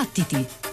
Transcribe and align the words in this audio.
Battiti! 0.00 0.69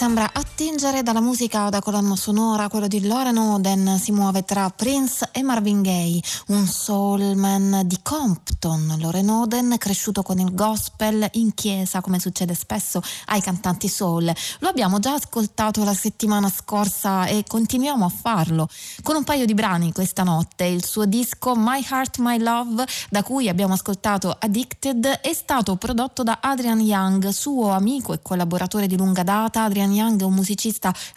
Che 0.00 0.06
sembra 0.06 0.30
attingere 0.70 1.02
dalla 1.02 1.20
musica 1.20 1.68
da 1.68 1.80
colonna 1.80 2.14
sonora, 2.14 2.68
quello 2.68 2.86
di 2.86 3.04
Lauren 3.04 3.36
Oden 3.36 3.98
si 3.98 4.12
muove 4.12 4.44
tra 4.44 4.70
Prince 4.70 5.28
e 5.32 5.42
Marvin 5.42 5.82
Gaye, 5.82 6.22
un 6.48 6.64
soulman 6.64 7.82
di 7.86 7.98
Compton. 8.00 8.94
Lauren 9.00 9.28
Oden 9.30 9.74
cresciuto 9.78 10.22
con 10.22 10.38
il 10.38 10.54
gospel 10.54 11.28
in 11.32 11.54
chiesa, 11.54 12.00
come 12.00 12.20
succede 12.20 12.54
spesso 12.54 13.02
ai 13.26 13.40
cantanti 13.40 13.88
soul. 13.88 14.32
Lo 14.60 14.68
abbiamo 14.68 15.00
già 15.00 15.14
ascoltato 15.14 15.82
la 15.82 15.92
settimana 15.92 16.48
scorsa 16.48 17.26
e 17.26 17.42
continuiamo 17.44 18.04
a 18.04 18.08
farlo 18.08 18.68
con 19.02 19.16
un 19.16 19.24
paio 19.24 19.46
di 19.46 19.54
brani 19.54 19.92
questa 19.92 20.22
notte. 20.22 20.66
Il 20.66 20.84
suo 20.84 21.04
disco 21.04 21.54
My 21.56 21.84
Heart 21.84 22.18
My 22.18 22.38
Love, 22.38 22.86
da 23.10 23.24
cui 23.24 23.48
abbiamo 23.48 23.74
ascoltato 23.74 24.36
Addicted, 24.38 25.04
è 25.04 25.32
stato 25.32 25.74
prodotto 25.74 26.22
da 26.22 26.38
Adrian 26.40 26.80
Young, 26.80 27.28
suo 27.30 27.70
amico 27.70 28.12
e 28.12 28.20
collaboratore 28.22 28.86
di 28.86 28.96
lunga 28.96 29.24
data. 29.24 29.64
Adrian 29.64 29.92
Young 29.92 30.20
è 30.20 30.24
un 30.24 30.34
musicista 30.34 30.58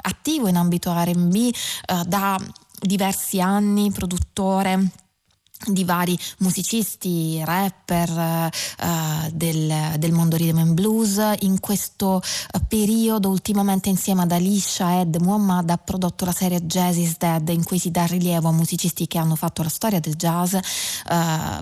attivo 0.02 0.48
in 0.48 0.56
ambito 0.56 0.94
RB 0.94 1.36
eh, 1.36 1.54
da 2.06 2.38
diversi 2.80 3.40
anni, 3.42 3.92
produttore 3.92 4.92
di 5.66 5.84
vari 5.84 6.18
musicisti, 6.40 7.42
rapper 7.44 8.10
uh, 8.10 9.30
del, 9.32 9.96
del, 9.98 10.12
mondo 10.12 10.36
rhythm 10.36 10.58
and 10.58 10.74
blues. 10.74 11.22
In 11.40 11.60
questo 11.60 12.22
uh, 12.22 12.60
periodo, 12.68 13.30
ultimamente 13.30 13.90
insieme 13.90 14.24
ad 14.24 14.32
Alicia 14.32 15.00
Ed 15.00 15.16
Muhammad, 15.22 15.70
ha 15.70 15.78
prodotto 15.78 16.26
la 16.26 16.32
serie 16.32 16.66
Jazz 16.66 16.98
is 16.98 17.18
Dead, 17.18 17.48
in 17.50 17.64
cui 17.64 17.80
si 17.80 17.92
dà 17.92 18.06
rilievo 18.06 18.50
a 18.50 18.52
musicisti 18.52 19.08
che 19.08 19.18
hanno 19.18 19.36
fatto 19.36 19.64
la 19.64 19.70
storia 19.70 20.00
del 20.00 20.16
jazz 20.16 20.54
uh, 20.54 20.60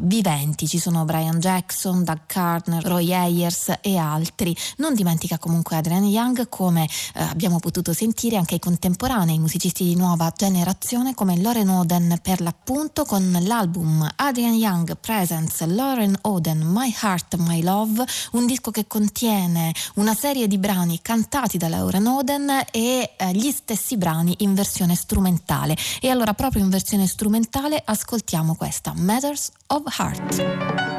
viventi. 0.01 0.67
Ci 0.67 0.79
sono 0.79 1.05
Brian 1.05 1.39
Jackson, 1.39 2.03
Doug 2.03 2.21
Carter, 2.25 2.83
Roy 2.83 3.13
Ayers 3.13 3.73
e 3.81 3.97
altri. 3.97 4.55
Non 4.77 4.95
dimentica 4.95 5.37
comunque 5.37 5.75
Adrian 5.75 6.05
Young, 6.05 6.49
come 6.49 6.87
abbiamo 7.13 7.59
potuto 7.59 7.93
sentire 7.93 8.37
anche 8.37 8.55
i 8.55 8.59
contemporanei 8.59 9.39
musicisti 9.39 9.83
di 9.83 9.95
nuova 9.95 10.31
generazione 10.35 11.13
come 11.13 11.39
Loren 11.39 11.69
Oden 11.69 12.19
per 12.21 12.41
l'appunto 12.41 13.05
con 13.05 13.37
l'album 13.41 13.90
album 13.91 14.07
Adrian 14.15 14.53
Young 14.53 14.95
Presents 14.99 15.63
Lauren 15.65 16.15
Oden 16.21 16.61
My 16.63 16.93
Heart 17.01 17.35
My 17.37 17.61
Love, 17.61 18.05
un 18.31 18.45
disco 18.45 18.71
che 18.71 18.87
contiene 18.87 19.73
una 19.95 20.13
serie 20.13 20.47
di 20.47 20.57
brani 20.57 20.99
cantati 21.01 21.57
da 21.57 21.67
Lauren 21.67 22.07
Oden 22.07 22.49
e 22.71 23.13
eh, 23.17 23.31
gli 23.33 23.51
stessi 23.51 23.97
brani 23.97 24.35
in 24.39 24.53
versione 24.53 24.95
strumentale. 24.95 25.75
E 25.99 26.09
allora 26.09 26.33
proprio 26.33 26.63
in 26.63 26.69
versione 26.69 27.07
strumentale 27.07 27.81
ascoltiamo 27.83 28.55
questa 28.55 28.93
Matters 28.95 29.51
of 29.67 29.83
Heart. 29.97 30.90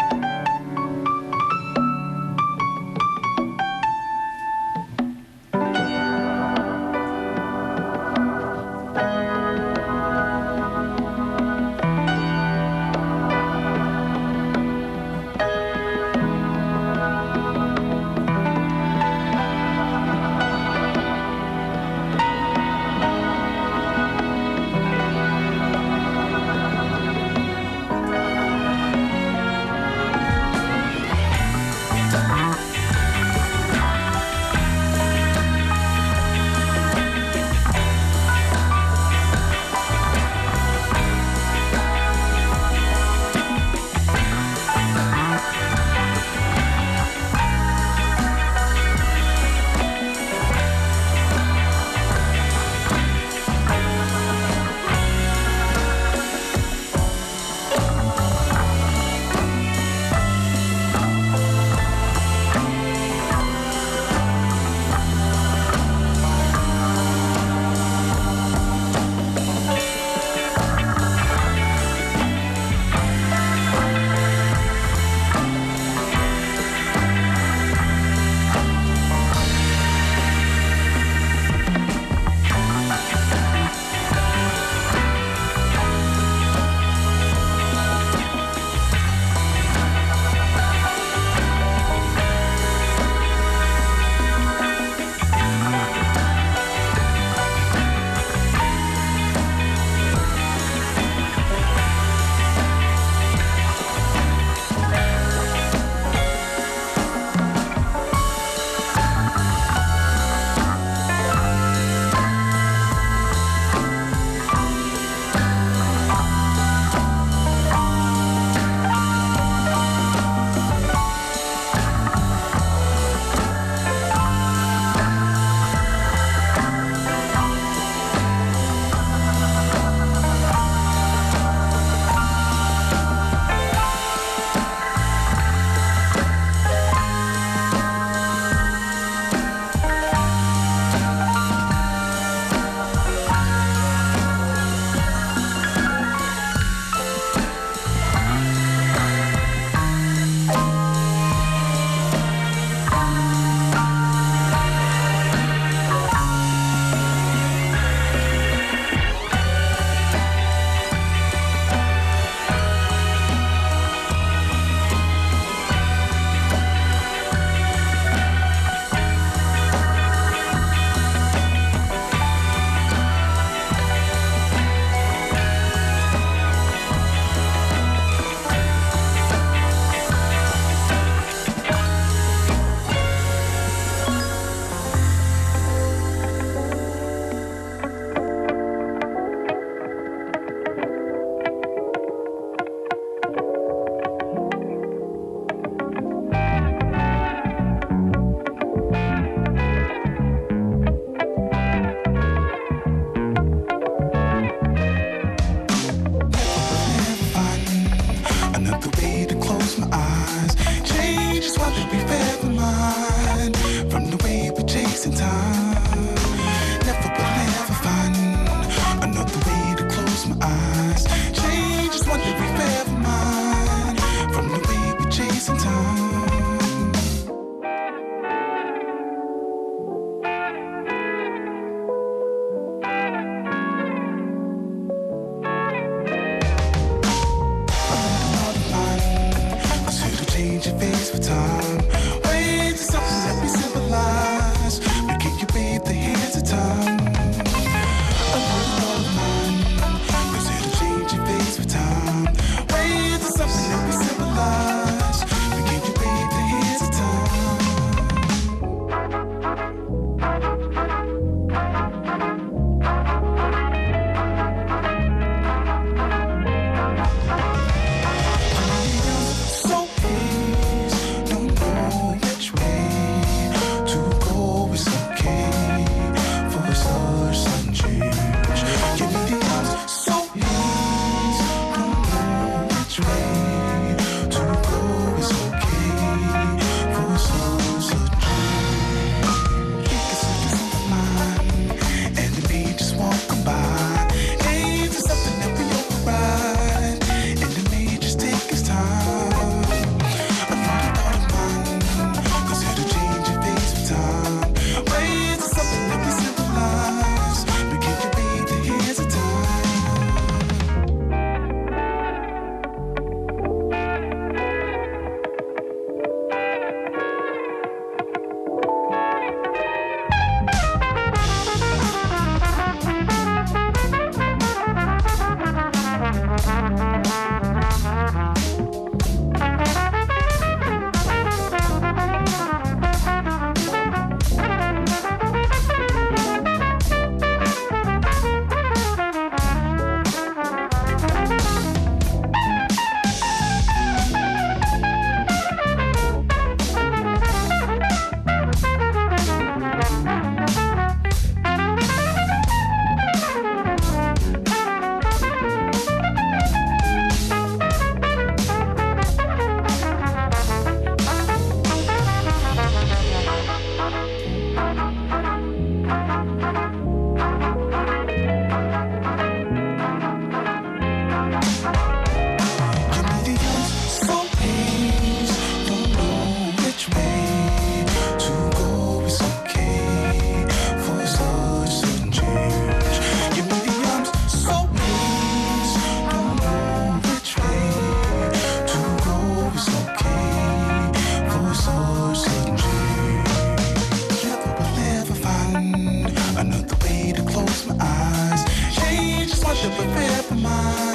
me 397.02 397.12
to 397.12 397.22
close 397.22 397.66
my 397.66 397.76
eyes. 397.80 398.44
Change 398.76 399.32
is 399.32 399.44
what 399.44 399.56
to 399.56 399.68
prepare 399.70 400.22
for 400.22 400.34
mine. 400.34 400.91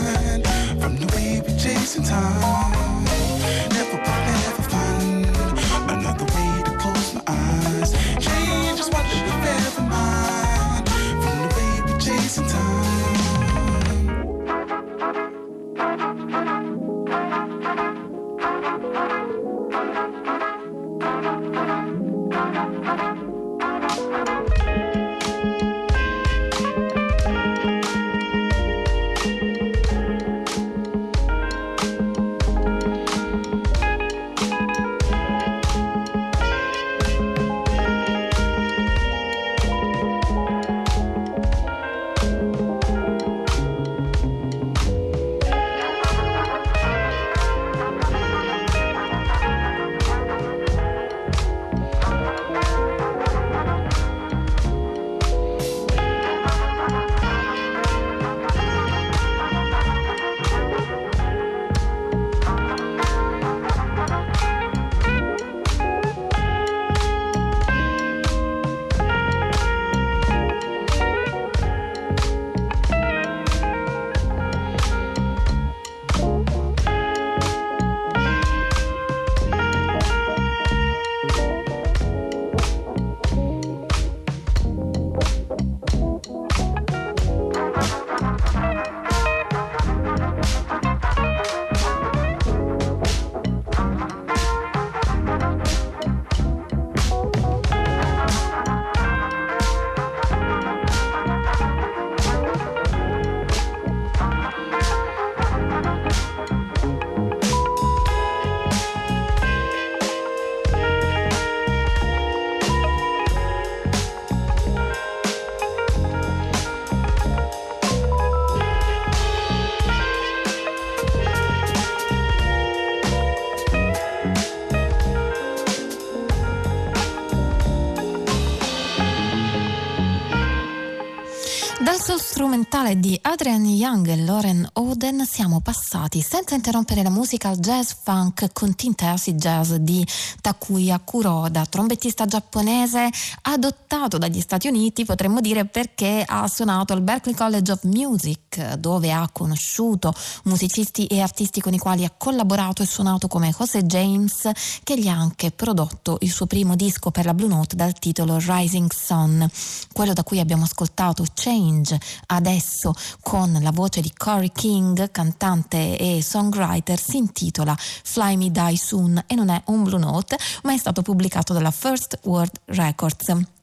Strumentale 132.87 132.99
di 132.99 133.19
Adrian 133.21 133.65
Young 133.65 134.07
e 134.07 134.15
Lauren 134.17 134.69
Oden 134.73 135.25
siamo 135.25 135.59
passati 135.59 136.21
senza 136.21 136.55
interrompere 136.55 137.03
la 137.03 137.09
musica 137.09 137.49
al 137.49 137.57
jazz 137.57 137.91
funk 138.03 138.49
con 138.53 138.75
tinte 138.75 139.05
jazz 139.35 139.73
di 139.73 140.05
Takuya 140.41 140.99
Kuroda, 141.03 141.65
trombettista 141.65 142.25
giapponese 142.25 143.09
adottato 143.41 144.17
dagli 144.17 144.39
Stati 144.39 144.67
Uniti, 144.67 145.05
potremmo 145.05 145.41
dire 145.41 145.65
perché 145.65 146.23
ha 146.25 146.47
suonato 146.47 146.93
al 146.93 147.01
Berklee 147.01 147.35
College 147.35 147.71
of 147.71 147.83
Music, 147.83 148.46
dove 148.77 149.11
ha 149.11 149.29
conosciuto 149.31 150.13
musicisti 150.43 151.05
e 151.07 151.21
artisti 151.21 151.61
con 151.61 151.73
i 151.73 151.77
quali 151.77 152.05
ha 152.05 152.13
collaborato 152.15 152.81
e 152.81 152.85
suonato 152.85 153.27
come 153.27 153.53
Jose 153.57 153.83
James, 153.83 154.49
che 154.83 154.97
gli 154.99 155.07
ha 155.07 155.15
anche 155.15 155.51
prodotto 155.51 156.17
il 156.21 156.31
suo 156.31 156.45
primo 156.45 156.75
disco 156.75 157.11
per 157.11 157.25
la 157.25 157.33
Blue 157.33 157.47
Note 157.47 157.75
dal 157.75 157.93
titolo 157.93 158.37
Rising 158.39 158.91
Sun. 158.91 159.49
Quello 159.91 160.13
da 160.13 160.23
cui 160.23 160.39
abbiamo 160.39 160.63
ascoltato 160.63 161.25
Change 161.33 161.99
adesso 162.27 162.93
con 163.21 163.57
la 163.61 163.71
voce 163.71 164.01
di 164.01 164.11
Corey 164.15 164.51
King, 164.51 165.11
cantante 165.11 165.97
e 165.97 166.21
songwriter, 166.21 166.99
si 166.99 167.17
intitola 167.17 167.75
Fly 167.77 168.35
Me 168.35 168.51
Die 168.51 168.77
Soon 168.77 169.23
e 169.27 169.35
non 169.35 169.49
è 169.49 169.61
un 169.67 169.83
Blue 169.83 169.99
Note, 169.99 170.37
ma 170.63 170.73
è 170.73 170.77
stato 170.77 171.01
pubblicato 171.01 171.53
dalla 171.53 171.71
First 171.71 172.19
World 172.23 172.61
Records. 172.65 173.55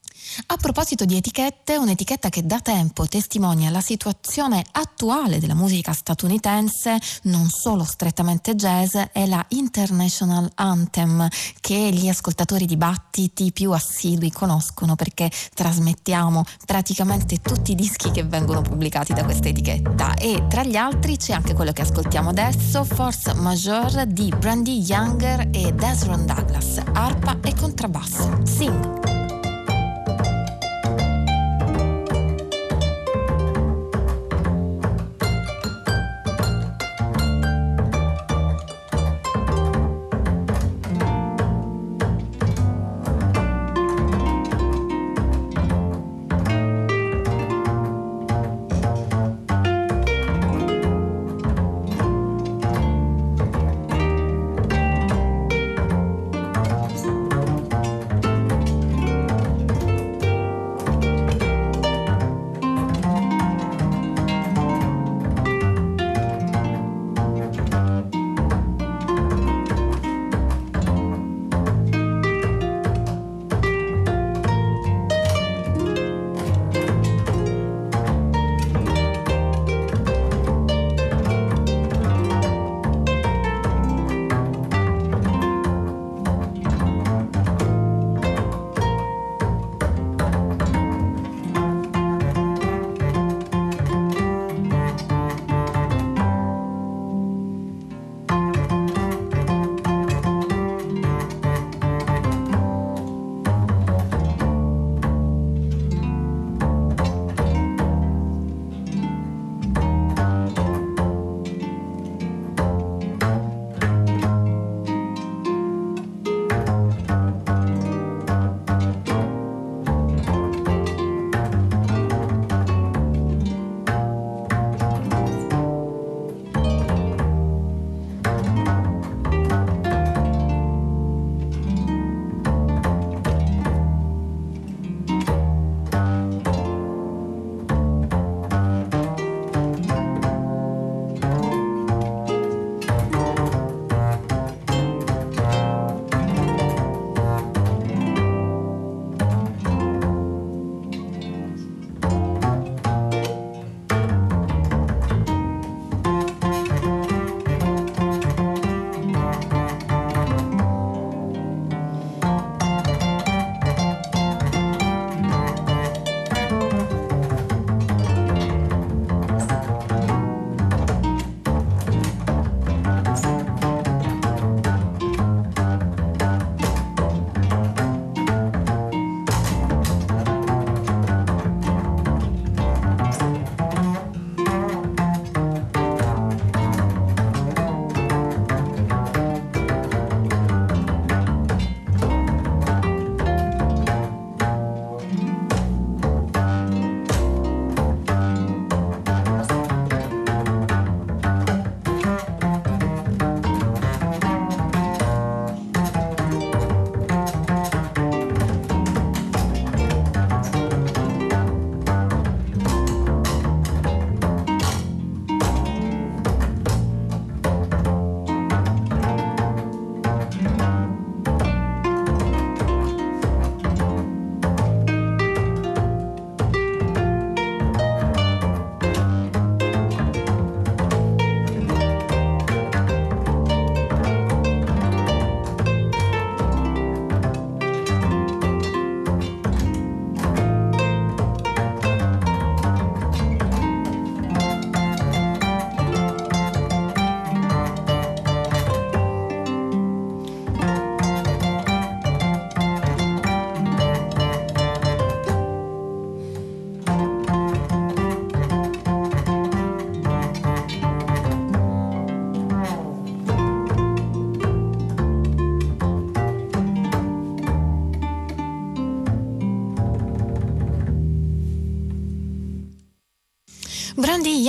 A 0.47 0.57
proposito 0.57 1.05
di 1.05 1.15
etichette, 1.15 1.77
un'etichetta 1.77 2.29
che 2.29 2.45
da 2.45 2.59
tempo 2.59 3.07
testimonia 3.07 3.69
la 3.69 3.79
situazione 3.79 4.63
attuale 4.71 5.39
della 5.39 5.55
musica 5.55 5.93
statunitense, 5.93 6.97
non 7.23 7.49
solo 7.49 7.83
strettamente 7.83 8.55
jazz, 8.55 8.97
è 9.13 9.25
la 9.25 9.43
International 9.49 10.51
Anthem, 10.55 11.27
che 11.61 11.89
gli 11.91 12.09
ascoltatori 12.09 12.65
di 12.65 12.75
battiti 12.75 13.51
più 13.53 13.71
assidui 13.71 14.29
conoscono 14.31 14.95
perché 14.95 15.31
trasmettiamo 15.53 16.43
praticamente 16.65 17.39
tutti 17.39 17.71
i 17.71 17.75
dischi 17.75 18.11
che 18.11 18.23
vengono 18.23 18.61
pubblicati 18.61 19.13
da 19.13 19.23
questa 19.23 19.47
etichetta. 19.47 20.15
E 20.15 20.45
tra 20.49 20.63
gli 20.63 20.75
altri 20.75 21.15
c'è 21.17 21.33
anche 21.33 21.53
quello 21.53 21.71
che 21.71 21.83
ascoltiamo 21.83 22.29
adesso, 22.29 22.83
Force 22.83 23.33
Majeure 23.33 24.05
di 24.07 24.33
Brandy 24.37 24.81
Younger 24.81 25.47
e 25.51 25.73
Desron 25.73 26.25
Douglas, 26.25 26.81
arpa 26.93 27.39
e 27.41 27.55
contrabbasso. 27.55 28.41
Sing! 28.43 29.14
ん? 30.11 30.34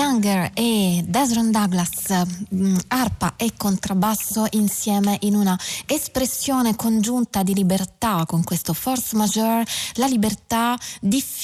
Younger 0.06 0.52
e 0.54 1.02
Desron 1.04 1.50
Douglas, 1.50 2.24
mm, 2.54 2.76
arpa 2.88 3.34
e 3.36 3.54
contrabbasso 3.56 4.46
insieme 4.52 5.18
in 5.22 5.34
una 5.34 5.58
espressione 5.84 6.76
congiunta 6.76 7.42
di 7.42 7.52
libertà 7.52 8.22
con 8.24 8.44
questo 8.44 8.72
force 8.72 9.16
majeure, 9.16 9.66
la 9.94 10.06
libertà 10.06 10.78
difficile 11.00 11.35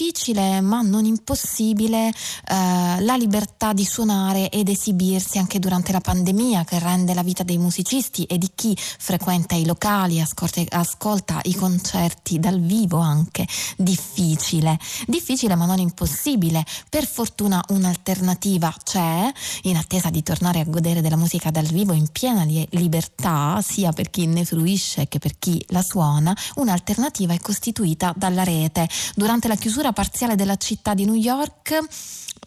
ma 0.60 0.82
non 0.82 1.04
impossibile, 1.04 2.08
eh, 2.08 3.00
la 3.00 3.16
libertà 3.16 3.72
di 3.72 3.84
suonare 3.84 4.48
ed 4.50 4.68
esibirsi 4.68 5.38
anche 5.38 5.58
durante 5.58 5.92
la 5.92 6.00
pandemia 6.00 6.64
che 6.64 6.78
rende 6.78 7.14
la 7.14 7.22
vita 7.22 7.42
dei 7.42 7.58
musicisti 7.58 8.24
e 8.24 8.38
di 8.38 8.50
chi 8.54 8.76
frequenta 8.76 9.54
i 9.54 9.66
locali, 9.66 10.20
ascolta, 10.20 10.62
ascolta 10.70 11.40
i 11.44 11.54
concerti 11.54 12.38
dal 12.38 12.60
vivo 12.60 12.98
anche 12.98 13.46
difficile. 13.76 14.78
Difficile 15.06 15.54
ma 15.54 15.66
non 15.66 15.78
impossibile. 15.78 16.64
Per 16.88 17.06
fortuna 17.06 17.62
un'alternativa 17.68 18.20
alternativa 18.22 18.74
c'è, 18.82 19.32
in 19.62 19.76
attesa 19.76 20.10
di 20.10 20.22
tornare 20.22 20.60
a 20.60 20.64
godere 20.64 21.00
della 21.00 21.16
musica 21.16 21.50
dal 21.50 21.66
vivo 21.66 21.92
in 21.92 22.08
piena 22.08 22.44
libertà, 22.44 23.60
sia 23.62 23.92
per 23.92 24.10
chi 24.10 24.26
ne 24.26 24.44
fruisce 24.44 25.08
che 25.08 25.18
per 25.18 25.38
chi 25.38 25.62
la 25.68 25.82
suona, 25.82 26.36
un'alternativa 26.56 27.34
è 27.34 27.40
costituita 27.40 28.12
dalla 28.16 28.44
rete. 28.44 28.88
Durante 29.14 29.48
la 29.48 29.56
chiusura 29.56 29.91
parziale 29.92 30.34
della 30.34 30.56
città 30.56 30.94
di 30.94 31.04
New 31.04 31.14
York, 31.14 31.78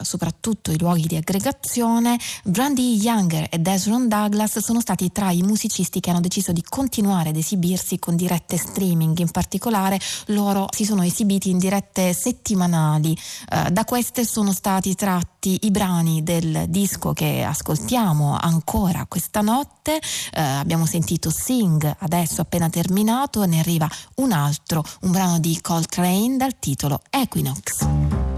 soprattutto 0.02 0.72
i 0.72 0.78
luoghi 0.78 1.06
di 1.06 1.16
aggregazione, 1.16 2.18
Brandy 2.44 2.96
Younger 2.96 3.46
e 3.50 3.58
Desron 3.58 4.08
Douglas 4.08 4.58
sono 4.58 4.80
stati 4.80 5.10
tra 5.10 5.30
i 5.30 5.42
musicisti 5.42 6.00
che 6.00 6.10
hanno 6.10 6.20
deciso 6.20 6.52
di 6.52 6.62
continuare 6.62 7.30
ad 7.30 7.36
esibirsi 7.36 7.98
con 7.98 8.16
dirette 8.16 8.56
streaming. 8.56 9.18
In 9.18 9.30
particolare 9.30 9.98
loro 10.26 10.66
si 10.70 10.84
sono 10.84 11.02
esibiti 11.02 11.50
in 11.50 11.58
dirette 11.58 12.12
settimanali. 12.12 13.16
Eh, 13.48 13.70
da 13.70 13.84
queste 13.84 14.24
sono 14.24 14.52
stati 14.52 14.94
tratti 14.94 15.58
i 15.62 15.70
brani 15.70 16.22
del 16.22 16.66
disco 16.68 17.12
che 17.12 17.42
ascoltiamo 17.42 18.36
ancora 18.36 19.06
questa 19.08 19.40
notte. 19.40 20.00
Eh, 20.32 20.40
abbiamo 20.40 20.86
sentito 20.86 21.30
Sing 21.30 21.96
adesso 22.00 22.40
appena 22.40 22.68
terminato, 22.68 23.44
ne 23.46 23.60
arriva 23.60 23.88
un 24.16 24.32
altro, 24.32 24.84
un 25.02 25.10
brano 25.10 25.38
di 25.38 25.58
Coltrane 25.60 26.36
dal 26.36 26.58
titolo 26.58 27.00
Equinox. 27.36 28.35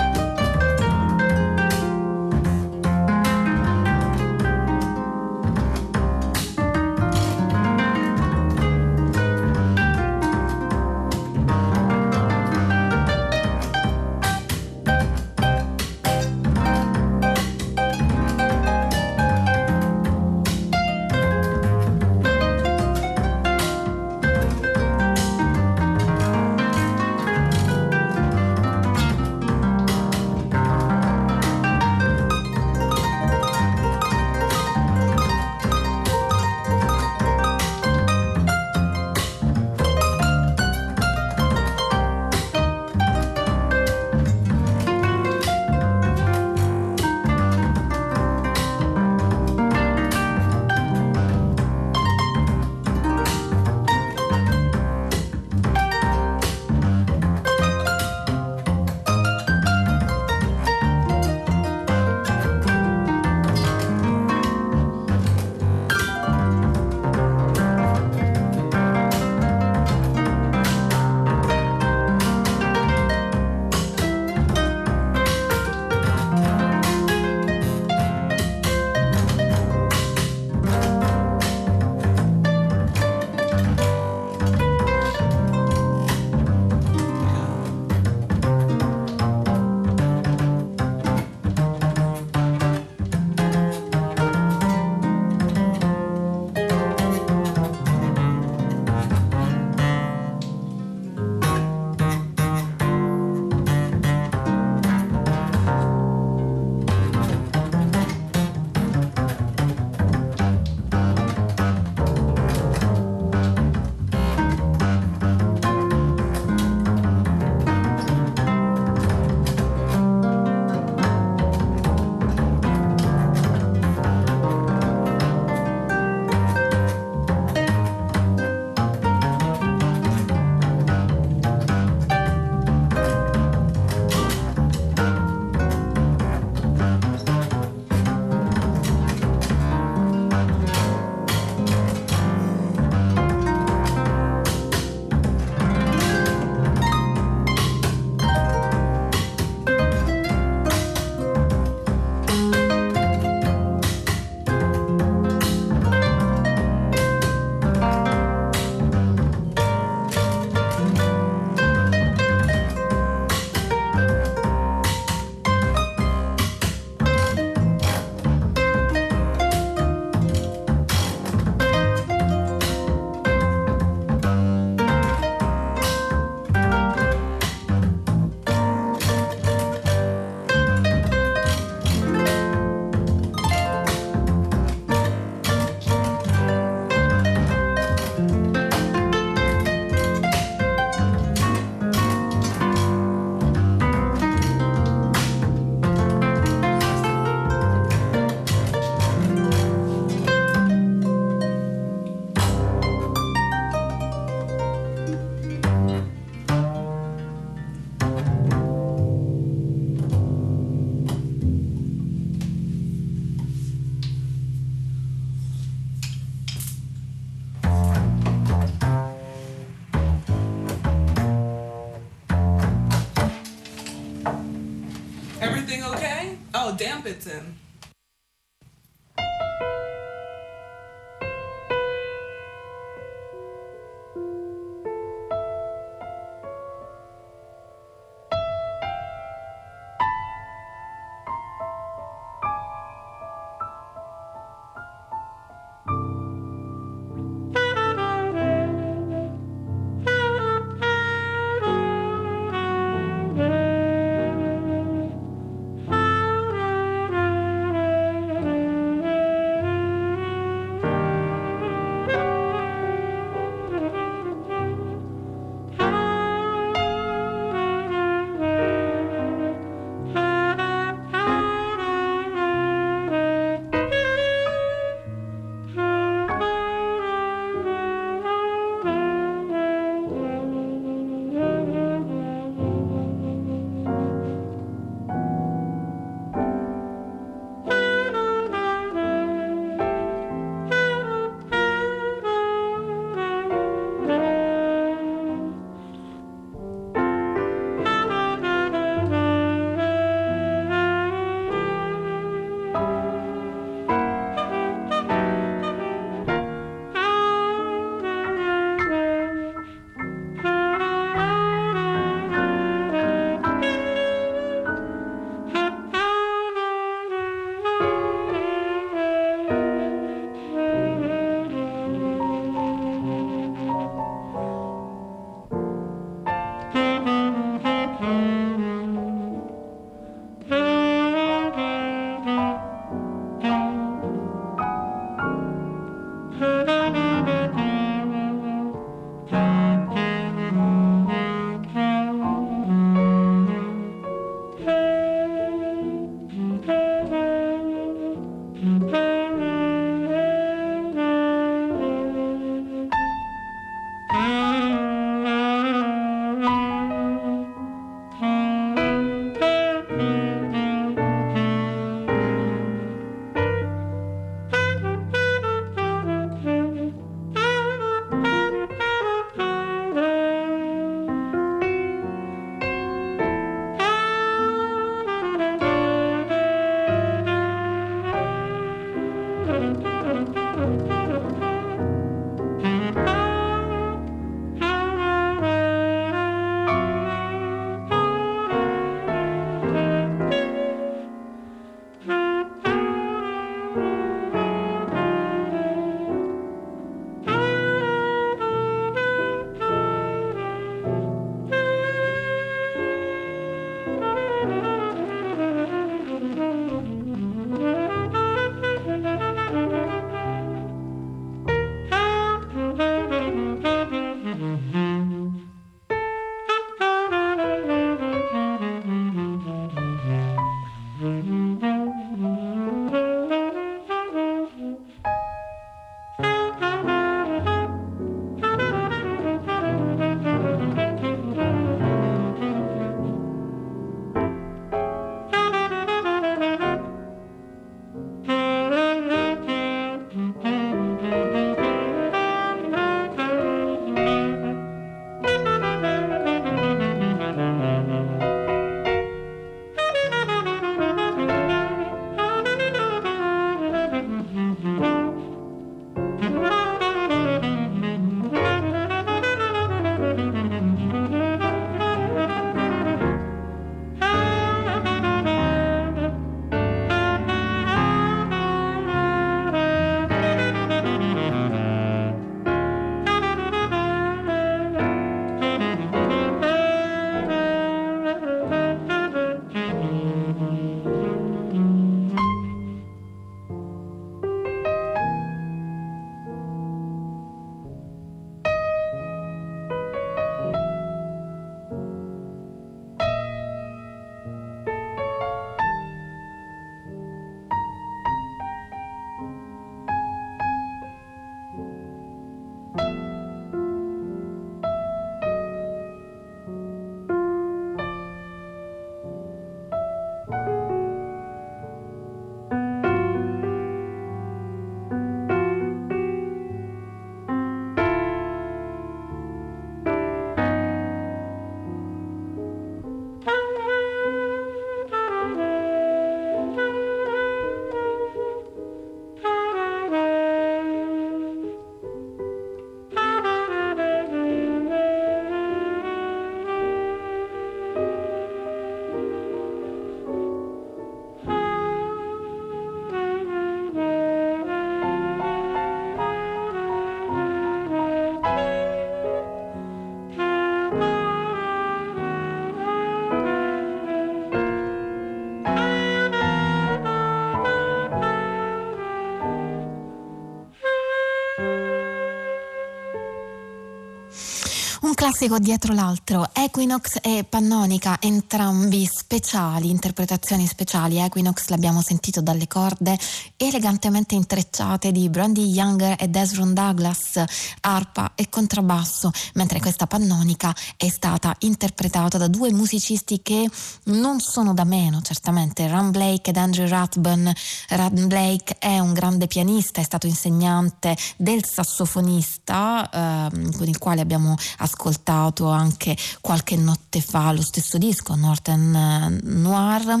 Classico 565.06 565.38
dietro 565.38 565.72
l'altro, 565.72 566.28
Equinox 566.38 566.98
e 567.00 567.24
Pannonica, 567.26 567.96
entrambi 567.98 568.84
speciali, 568.84 569.70
interpretazioni 569.70 570.46
speciali. 570.46 570.98
Equinox 570.98 571.46
l'abbiamo 571.46 571.80
sentito 571.80 572.20
dalle 572.20 572.46
corde 572.46 572.98
elegantemente 573.38 574.14
intrecciate 574.14 574.92
di 574.92 575.08
Brandy 575.08 575.46
Younger 575.46 575.96
e 575.98 576.08
Desmond 576.08 576.52
Douglas, 576.52 577.24
arpa 577.62 578.12
e 578.14 578.28
contrabbasso, 578.28 579.10
mentre 579.32 579.60
questa 579.60 579.86
Pannonica 579.86 580.54
è 580.76 580.88
stata 580.90 581.34
interpretata 581.38 582.18
da 582.18 582.28
due 582.28 582.52
musicisti 582.52 583.22
che 583.22 583.48
non 583.84 584.20
sono 584.20 584.52
da 584.52 584.64
meno, 584.64 585.00
certamente, 585.00 585.66
Ram 585.66 585.90
Blake 585.90 586.28
ed 586.28 586.36
Andrew 586.36 586.68
Rathbun. 586.68 587.32
Ram 587.70 588.08
Blake 588.08 588.56
è 588.58 588.78
un 588.78 588.92
grande 588.92 589.26
pianista, 589.26 589.80
è 589.80 589.84
stato 589.84 590.06
insegnante 590.06 590.94
del 591.16 591.46
sassofonista 591.46 592.90
eh, 592.90 593.56
con 593.56 593.66
il 593.66 593.78
quale 593.78 594.02
abbiamo 594.02 594.34
ascoltato 594.58 595.48
anche 595.48 595.96
qualche 596.26 596.56
notte 596.56 597.00
fa 597.00 597.30
lo 597.30 597.40
stesso 597.40 597.78
disco, 597.78 598.16
Northern 598.16 598.74
eh, 598.74 599.20
Noir, 599.28 600.00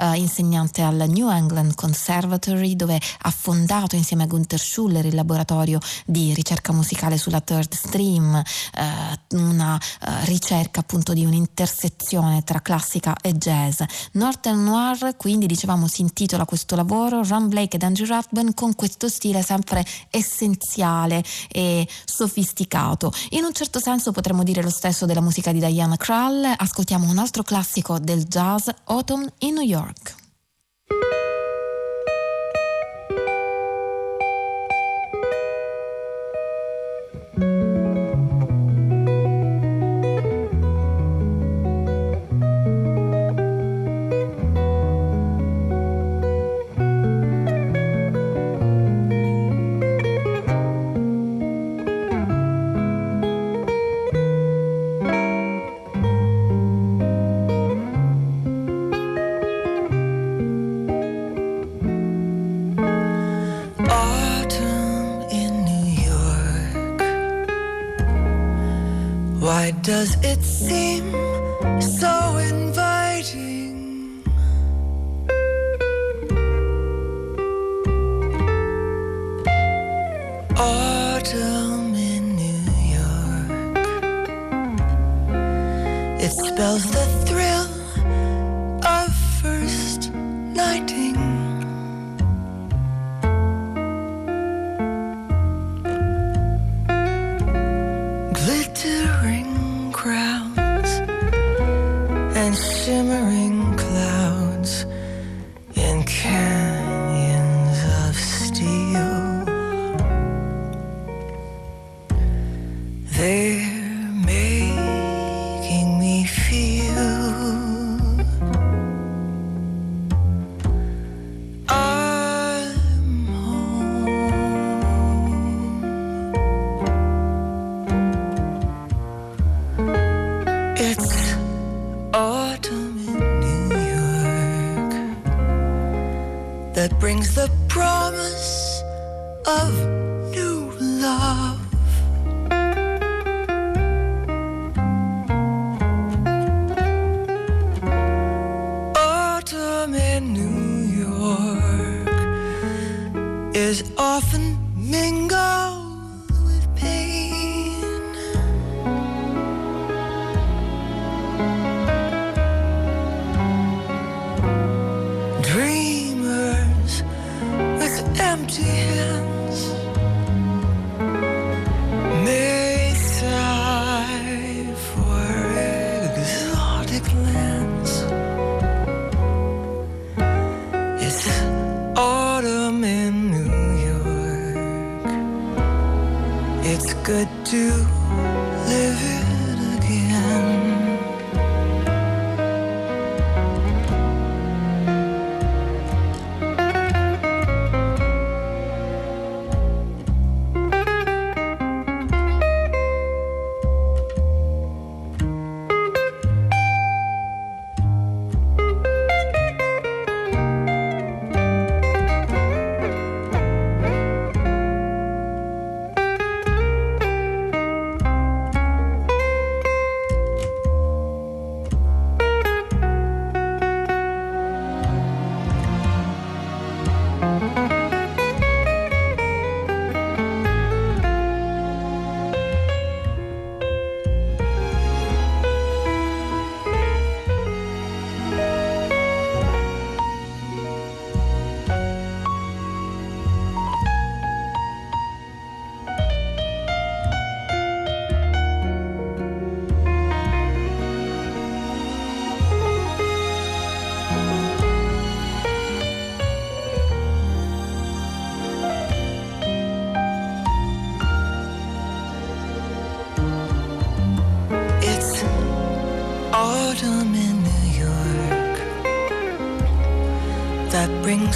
eh, 0.00 0.16
insegnante 0.16 0.82
al 0.82 1.04
New 1.08 1.30
England 1.30 1.76
Conservatory 1.76 2.74
dove 2.74 3.00
ha 3.20 3.30
fondato 3.30 3.94
insieme 3.94 4.24
a 4.24 4.26
Gunther 4.26 4.58
Schuller 4.58 5.06
il 5.06 5.14
laboratorio 5.14 5.78
di 6.04 6.34
ricerca 6.34 6.72
musicale 6.72 7.16
sulla 7.18 7.40
third 7.40 7.72
stream, 7.72 8.34
eh, 8.34 9.36
una 9.36 9.78
eh, 9.78 10.24
ricerca 10.24 10.80
appunto 10.80 11.12
di 11.12 11.24
un'intersezione 11.24 12.42
tra 12.42 12.60
classica 12.62 13.14
e 13.22 13.34
jazz. 13.34 13.80
Northern 14.14 14.64
Noir 14.64 15.14
quindi 15.16 15.46
dicevamo 15.46 15.86
si 15.86 16.00
intitola 16.00 16.46
questo 16.46 16.74
lavoro, 16.74 17.22
Ron 17.22 17.46
Blake 17.46 17.76
ed 17.76 17.84
Andrew 17.84 18.08
Rathbun 18.08 18.54
con 18.54 18.74
questo 18.74 19.08
stile 19.08 19.40
sempre 19.42 19.86
essenziale 20.10 21.22
e 21.48 21.86
sofisticato. 22.04 23.12
In 23.30 23.44
un 23.44 23.52
certo 23.52 23.78
senso 23.78 24.10
potremmo 24.10 24.42
dire 24.42 24.62
lo 24.62 24.70
stesso 24.70 25.06
della 25.06 25.20
musica 25.20 25.52
di 25.52 25.58
Diana 25.60 25.96
Krall. 25.96 26.54
Ascoltiamo 26.56 27.08
un 27.08 27.18
altro 27.18 27.42
classico 27.42 27.98
del 27.98 28.24
jazz, 28.24 28.68
Autumn 28.86 29.28
in 29.38 29.54
New 29.54 29.64
York. 29.64 30.14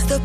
The 0.02 0.23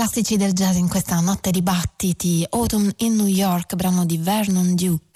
classici 0.00 0.36
del 0.36 0.54
jazz 0.54 0.76
in 0.76 0.88
questa 0.88 1.20
notte 1.20 1.50
di 1.50 1.62
battiti, 1.62 2.46
Autumn 2.50 2.90
in 2.98 3.16
New 3.16 3.26
York, 3.26 3.74
brano 3.74 4.04
di 4.04 4.16
Vernon 4.18 4.74
Duke, 4.74 5.09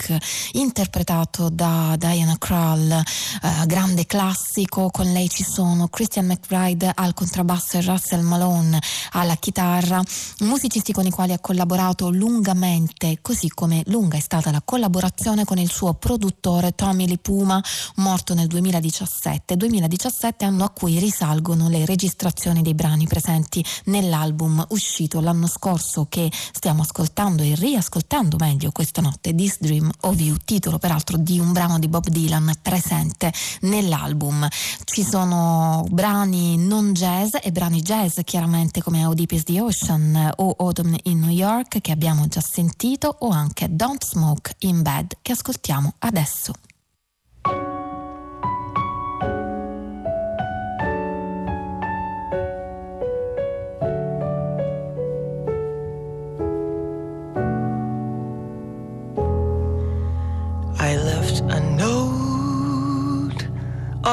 interpretato 0.52 1.48
da 1.48 1.94
Diana 1.98 2.36
Krall, 2.38 2.90
eh, 2.90 3.66
grande 3.66 4.06
classico, 4.06 4.90
con 4.90 5.10
lei 5.12 5.28
ci 5.28 5.44
sono 5.44 5.88
Christian 5.88 6.26
McBride 6.26 6.92
al 6.94 7.14
contrabbasso 7.14 7.78
e 7.78 7.82
Russell 7.82 8.22
Malone 8.22 8.80
alla 9.12 9.36
chitarra, 9.36 10.02
musicisti 10.40 10.92
con 10.92 11.06
i 11.06 11.10
quali 11.10 11.32
ha 11.32 11.38
collaborato 11.38 12.10
lungamente, 12.10 13.18
così 13.20 13.48
come 13.48 13.82
lunga 13.86 14.16
è 14.16 14.20
stata 14.20 14.50
la 14.50 14.62
collaborazione 14.64 15.44
con 15.44 15.58
il 15.58 15.70
suo 15.70 15.94
produttore 15.94 16.74
Tommy 16.74 17.06
Lee 17.06 17.18
Puma, 17.18 17.62
morto 17.96 18.34
nel 18.34 18.46
2017, 18.46 19.56
2017 19.56 20.44
anno 20.44 20.64
a 20.64 20.70
cui 20.70 20.98
risalgono 20.98 21.68
le 21.68 21.84
registrazioni 21.84 22.62
dei 22.62 22.74
brani 22.74 23.06
presenti 23.06 23.64
nell'album 23.84 24.64
uscito 24.70 25.20
l'anno 25.20 25.46
scorso 25.46 26.06
che 26.08 26.30
stiamo 26.52 26.82
ascoltando 26.82 27.42
e 27.42 27.54
riascoltando 27.54 28.36
meglio 28.38 28.72
questa 28.72 29.00
notte, 29.00 29.34
This 29.34 29.58
Dream 29.60 29.90
You, 30.02 30.36
titolo 30.44 30.78
peraltro 30.78 31.16
di 31.16 31.38
un 31.38 31.52
brano 31.52 31.78
di 31.78 31.88
Bob 31.88 32.08
Dylan 32.08 32.52
presente 32.60 33.32
nell'album. 33.62 34.46
Ci 34.84 35.02
sono 35.02 35.84
brani 35.90 36.56
non 36.56 36.92
jazz 36.92 37.34
e 37.42 37.50
brani 37.50 37.80
jazz 37.80 38.18
chiaramente 38.24 38.82
come 38.82 39.04
Oedipus 39.06 39.44
the 39.44 39.60
Ocean 39.60 40.32
o 40.36 40.54
Autumn 40.58 40.96
in 41.04 41.20
New 41.20 41.30
York 41.30 41.80
che 41.80 41.92
abbiamo 41.92 42.26
già 42.28 42.40
sentito 42.40 43.16
o 43.20 43.30
anche 43.30 43.68
Don't 43.70 44.04
Smoke 44.04 44.54
in 44.60 44.82
Bed 44.82 45.18
che 45.22 45.32
ascoltiamo 45.32 45.94
adesso. 45.98 46.52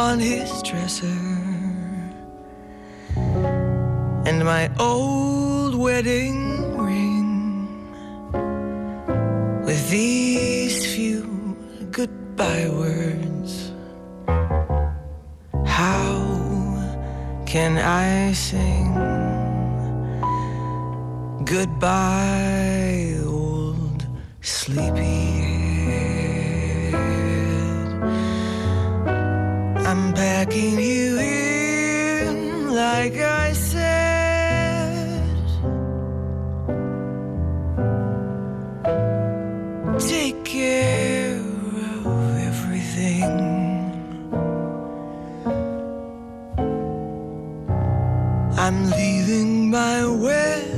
On 0.02 0.20
his 0.20 0.64
dresser 0.64 1.22
and 4.28 4.44
my 4.44 4.64
old 4.80 5.76
wedding 5.76 6.76
ring 6.76 7.68
with 9.64 9.82
these 9.92 10.78
few 10.96 11.22
goodbye 11.92 12.68
words. 12.82 13.52
How 15.80 16.18
can 17.46 17.78
I 17.78 18.34
sing 18.34 18.88
goodbye, 21.46 23.20
old 23.24 24.08
sleepyhead? 24.42 25.61
I'm 29.92 30.14
packing 30.14 30.80
you 30.80 31.20
in 31.20 32.74
like 32.74 33.18
I 33.18 33.52
said. 33.52 35.28
Take 40.00 40.46
care 40.46 41.42
of 42.06 42.38
everything. 42.48 43.32
I'm 48.58 48.90
leaving 48.92 49.70
my 49.72 50.06
wedding 50.06 50.71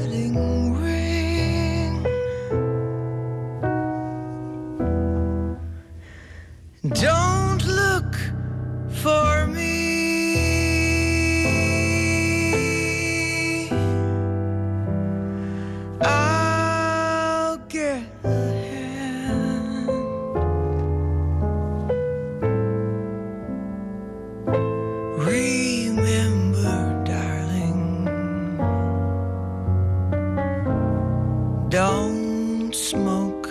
smoke 32.93 33.49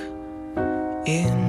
in 1.05 1.41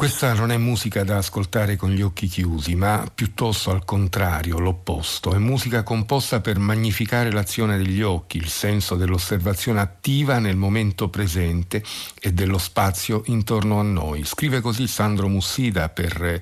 Questa 0.00 0.32
non 0.32 0.50
è 0.50 0.56
musica 0.56 1.04
da 1.04 1.18
ascoltare 1.18 1.76
con 1.76 1.90
gli 1.90 2.00
occhi 2.00 2.26
chiusi, 2.26 2.74
ma 2.74 3.06
piuttosto 3.14 3.70
al 3.70 3.84
contrario, 3.84 4.58
l'opposto. 4.58 5.34
È 5.34 5.36
musica 5.36 5.82
composta 5.82 6.40
per 6.40 6.58
magnificare 6.58 7.30
l'azione 7.30 7.76
degli 7.76 8.00
occhi, 8.00 8.38
il 8.38 8.48
senso 8.48 8.94
dell'osservazione 8.94 9.78
attiva 9.78 10.38
nel 10.38 10.56
momento 10.56 11.10
presente 11.10 11.84
e 12.18 12.32
dello 12.32 12.56
spazio 12.56 13.24
intorno 13.26 13.78
a 13.78 13.82
noi. 13.82 14.24
Scrive 14.24 14.62
così 14.62 14.86
Sandro 14.86 15.28
Mussida 15.28 15.90
per 15.90 16.40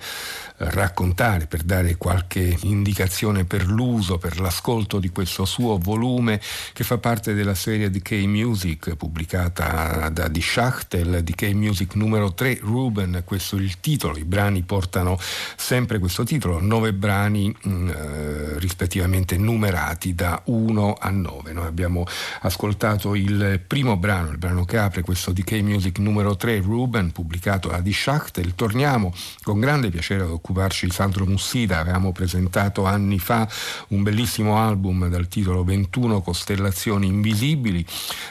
raccontare, 0.59 1.47
per 1.47 1.63
dare 1.63 1.97
qualche 1.97 2.57
indicazione 2.63 3.45
per 3.45 3.67
l'uso, 3.67 4.19
per 4.19 4.41
l'ascolto 4.41 4.99
di 4.99 5.11
questo 5.11 5.45
suo 5.45 5.79
volume 5.79 6.41
che 6.73 6.85
fa 6.85 6.99
parte 6.99 7.35
della 7.35 7.55
serie 7.55 7.91
Decay 7.91 8.27
Music 8.27 8.95
pubblicata 8.97 10.09
da 10.11 10.29
Die 10.29 10.43
Schachtel, 10.43 11.23
Decay 11.23 11.55
Music 11.55 11.95
numero 11.95 12.35
3, 12.35 12.59
Ruben, 12.61 13.23
questo 13.25 13.48
è 13.57 13.61
il 13.61 13.81
titolo, 13.81 14.17
i 14.17 14.25
brani 14.25 14.63
portano 14.63 15.19
sempre 15.57 15.99
questo 15.99 16.25
titolo, 16.25 16.61
nove 16.61 16.93
brani 16.93 17.55
mm, 17.67 17.89
eh, 17.89 18.59
rispettivamente 18.59 19.37
numerati 19.37 20.15
da 20.15 20.41
1 20.45 20.95
a 20.99 21.11
9. 21.11 21.53
Noi 21.53 21.67
abbiamo 21.67 22.05
ascoltato 22.43 23.15
il 23.15 23.61
primo 23.67 23.97
brano, 23.97 24.31
il 24.31 24.39
brano 24.39 24.65
che 24.65 24.79
apre 24.79 25.03
questo 25.03 25.33
Decay 25.33 25.63
Music 25.63 25.99
numero 25.99 26.37
3, 26.37 26.61
Ruben, 26.61 27.13
pubblicato 27.13 27.69
da 27.69 27.81
Die 27.81 27.93
Schachtel. 27.93 28.55
Torniamo 28.55 29.13
con 29.43 29.61
grande 29.61 29.91
piacere 29.91 30.25
ad 30.25 30.31
occuparci 30.31 30.87
di 30.87 30.93
Sandro 30.93 31.25
Mussida, 31.25 31.79
avevamo 31.79 32.13
presentato 32.13 32.85
anni 32.85 33.19
fa 33.19 33.49
un 33.89 34.03
bellissimo 34.03 34.59
album 34.59 35.09
dal 35.09 35.29
titolo 35.29 35.65
21 35.65 36.21
Costellazioni 36.21 37.07
Invisibili. 37.07 37.85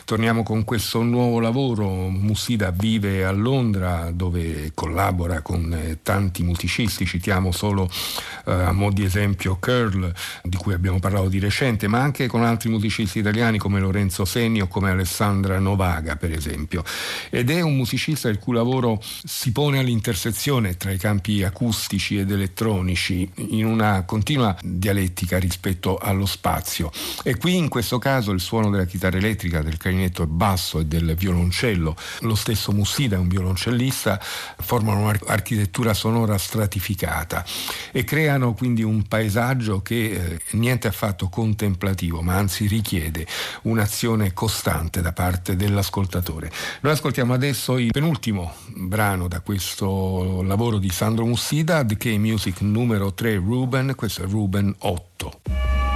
Torniamo 0.05 0.43
con 0.43 0.63
questo 0.63 1.01
nuovo 1.01 1.39
lavoro, 1.39 2.09
Mussida 2.09 2.71
vive 2.71 3.25
a 3.25 3.31
Londra 3.31 4.11
dove 4.11 4.71
collabora 4.73 5.06
collabora 5.07 5.41
con 5.41 5.73
eh, 5.73 5.99
tanti 6.03 6.43
musicisti, 6.43 7.05
citiamo 7.05 7.51
solo 7.51 7.89
eh, 8.45 8.51
a 8.51 8.71
mo' 8.71 8.91
di 8.91 9.03
esempio 9.03 9.57
Curl, 9.59 10.13
di 10.43 10.57
cui 10.57 10.73
abbiamo 10.73 10.99
parlato 10.99 11.29
di 11.29 11.39
recente, 11.39 11.87
ma 11.87 12.01
anche 12.01 12.27
con 12.27 12.43
altri 12.43 12.69
musicisti 12.69 13.19
italiani 13.19 13.57
come 13.57 13.79
Lorenzo 13.79 14.25
Senni 14.25 14.61
o 14.61 14.67
come 14.67 14.89
Alessandra 14.89 15.59
Novaga, 15.59 16.15
per 16.17 16.31
esempio. 16.31 16.83
Ed 17.29 17.49
è 17.49 17.61
un 17.61 17.75
musicista 17.75 18.27
il 18.27 18.39
cui 18.39 18.53
lavoro 18.53 19.01
si 19.01 19.51
pone 19.51 19.79
all'intersezione 19.79 20.75
tra 20.75 20.91
i 20.91 20.97
campi 20.97 21.43
acustici 21.43 22.17
ed 22.17 22.31
elettronici 22.31 23.29
in 23.35 23.65
una 23.65 24.03
continua 24.03 24.57
dialettica 24.61 25.39
rispetto 25.39 25.97
allo 25.97 26.25
spazio. 26.25 26.91
E 27.23 27.37
qui 27.37 27.55
in 27.55 27.69
questo 27.69 27.97
caso 27.97 28.31
il 28.31 28.41
suono 28.41 28.69
della 28.69 28.85
chitarra 28.85 29.17
elettrica, 29.17 29.61
del 29.61 29.77
clarinetto 29.77 30.25
basso 30.27 30.79
e 30.79 30.85
del 30.85 31.15
violoncello, 31.15 31.95
lo 32.21 32.35
stesso 32.35 32.71
Mussida 32.71 33.15
è 33.15 33.19
un 33.19 33.27
violoncellista, 33.27 34.19
formano 34.57 34.96
un'architettura 34.97 35.93
sonora 35.93 36.37
stratificata 36.37 37.43
e 37.91 38.03
creano 38.03 38.53
quindi 38.53 38.83
un 38.83 39.03
paesaggio 39.07 39.81
che 39.81 40.11
eh, 40.11 40.41
niente 40.51 40.87
affatto 40.87 41.29
contemplativo, 41.29 42.21
ma 42.21 42.35
anzi 42.35 42.67
richiede 42.67 43.25
un'azione 43.63 44.33
costante 44.33 45.01
da 45.01 45.13
parte 45.13 45.55
dell'ascoltatore. 45.55 46.51
Noi 46.81 46.93
ascoltiamo 46.93 47.33
adesso 47.33 47.77
il 47.77 47.91
penultimo 47.91 48.53
brano 48.75 49.27
da 49.27 49.41
questo 49.41 50.41
lavoro 50.43 50.77
di 50.77 50.89
Sandro 50.89 51.25
Mussida, 51.25 51.85
The 51.85 51.97
K-Music 51.97 52.61
numero 52.61 53.13
3 53.13 53.35
Ruben, 53.35 53.93
questo 53.95 54.23
è 54.23 54.25
Ruben 54.27 54.73
8. 54.79 55.86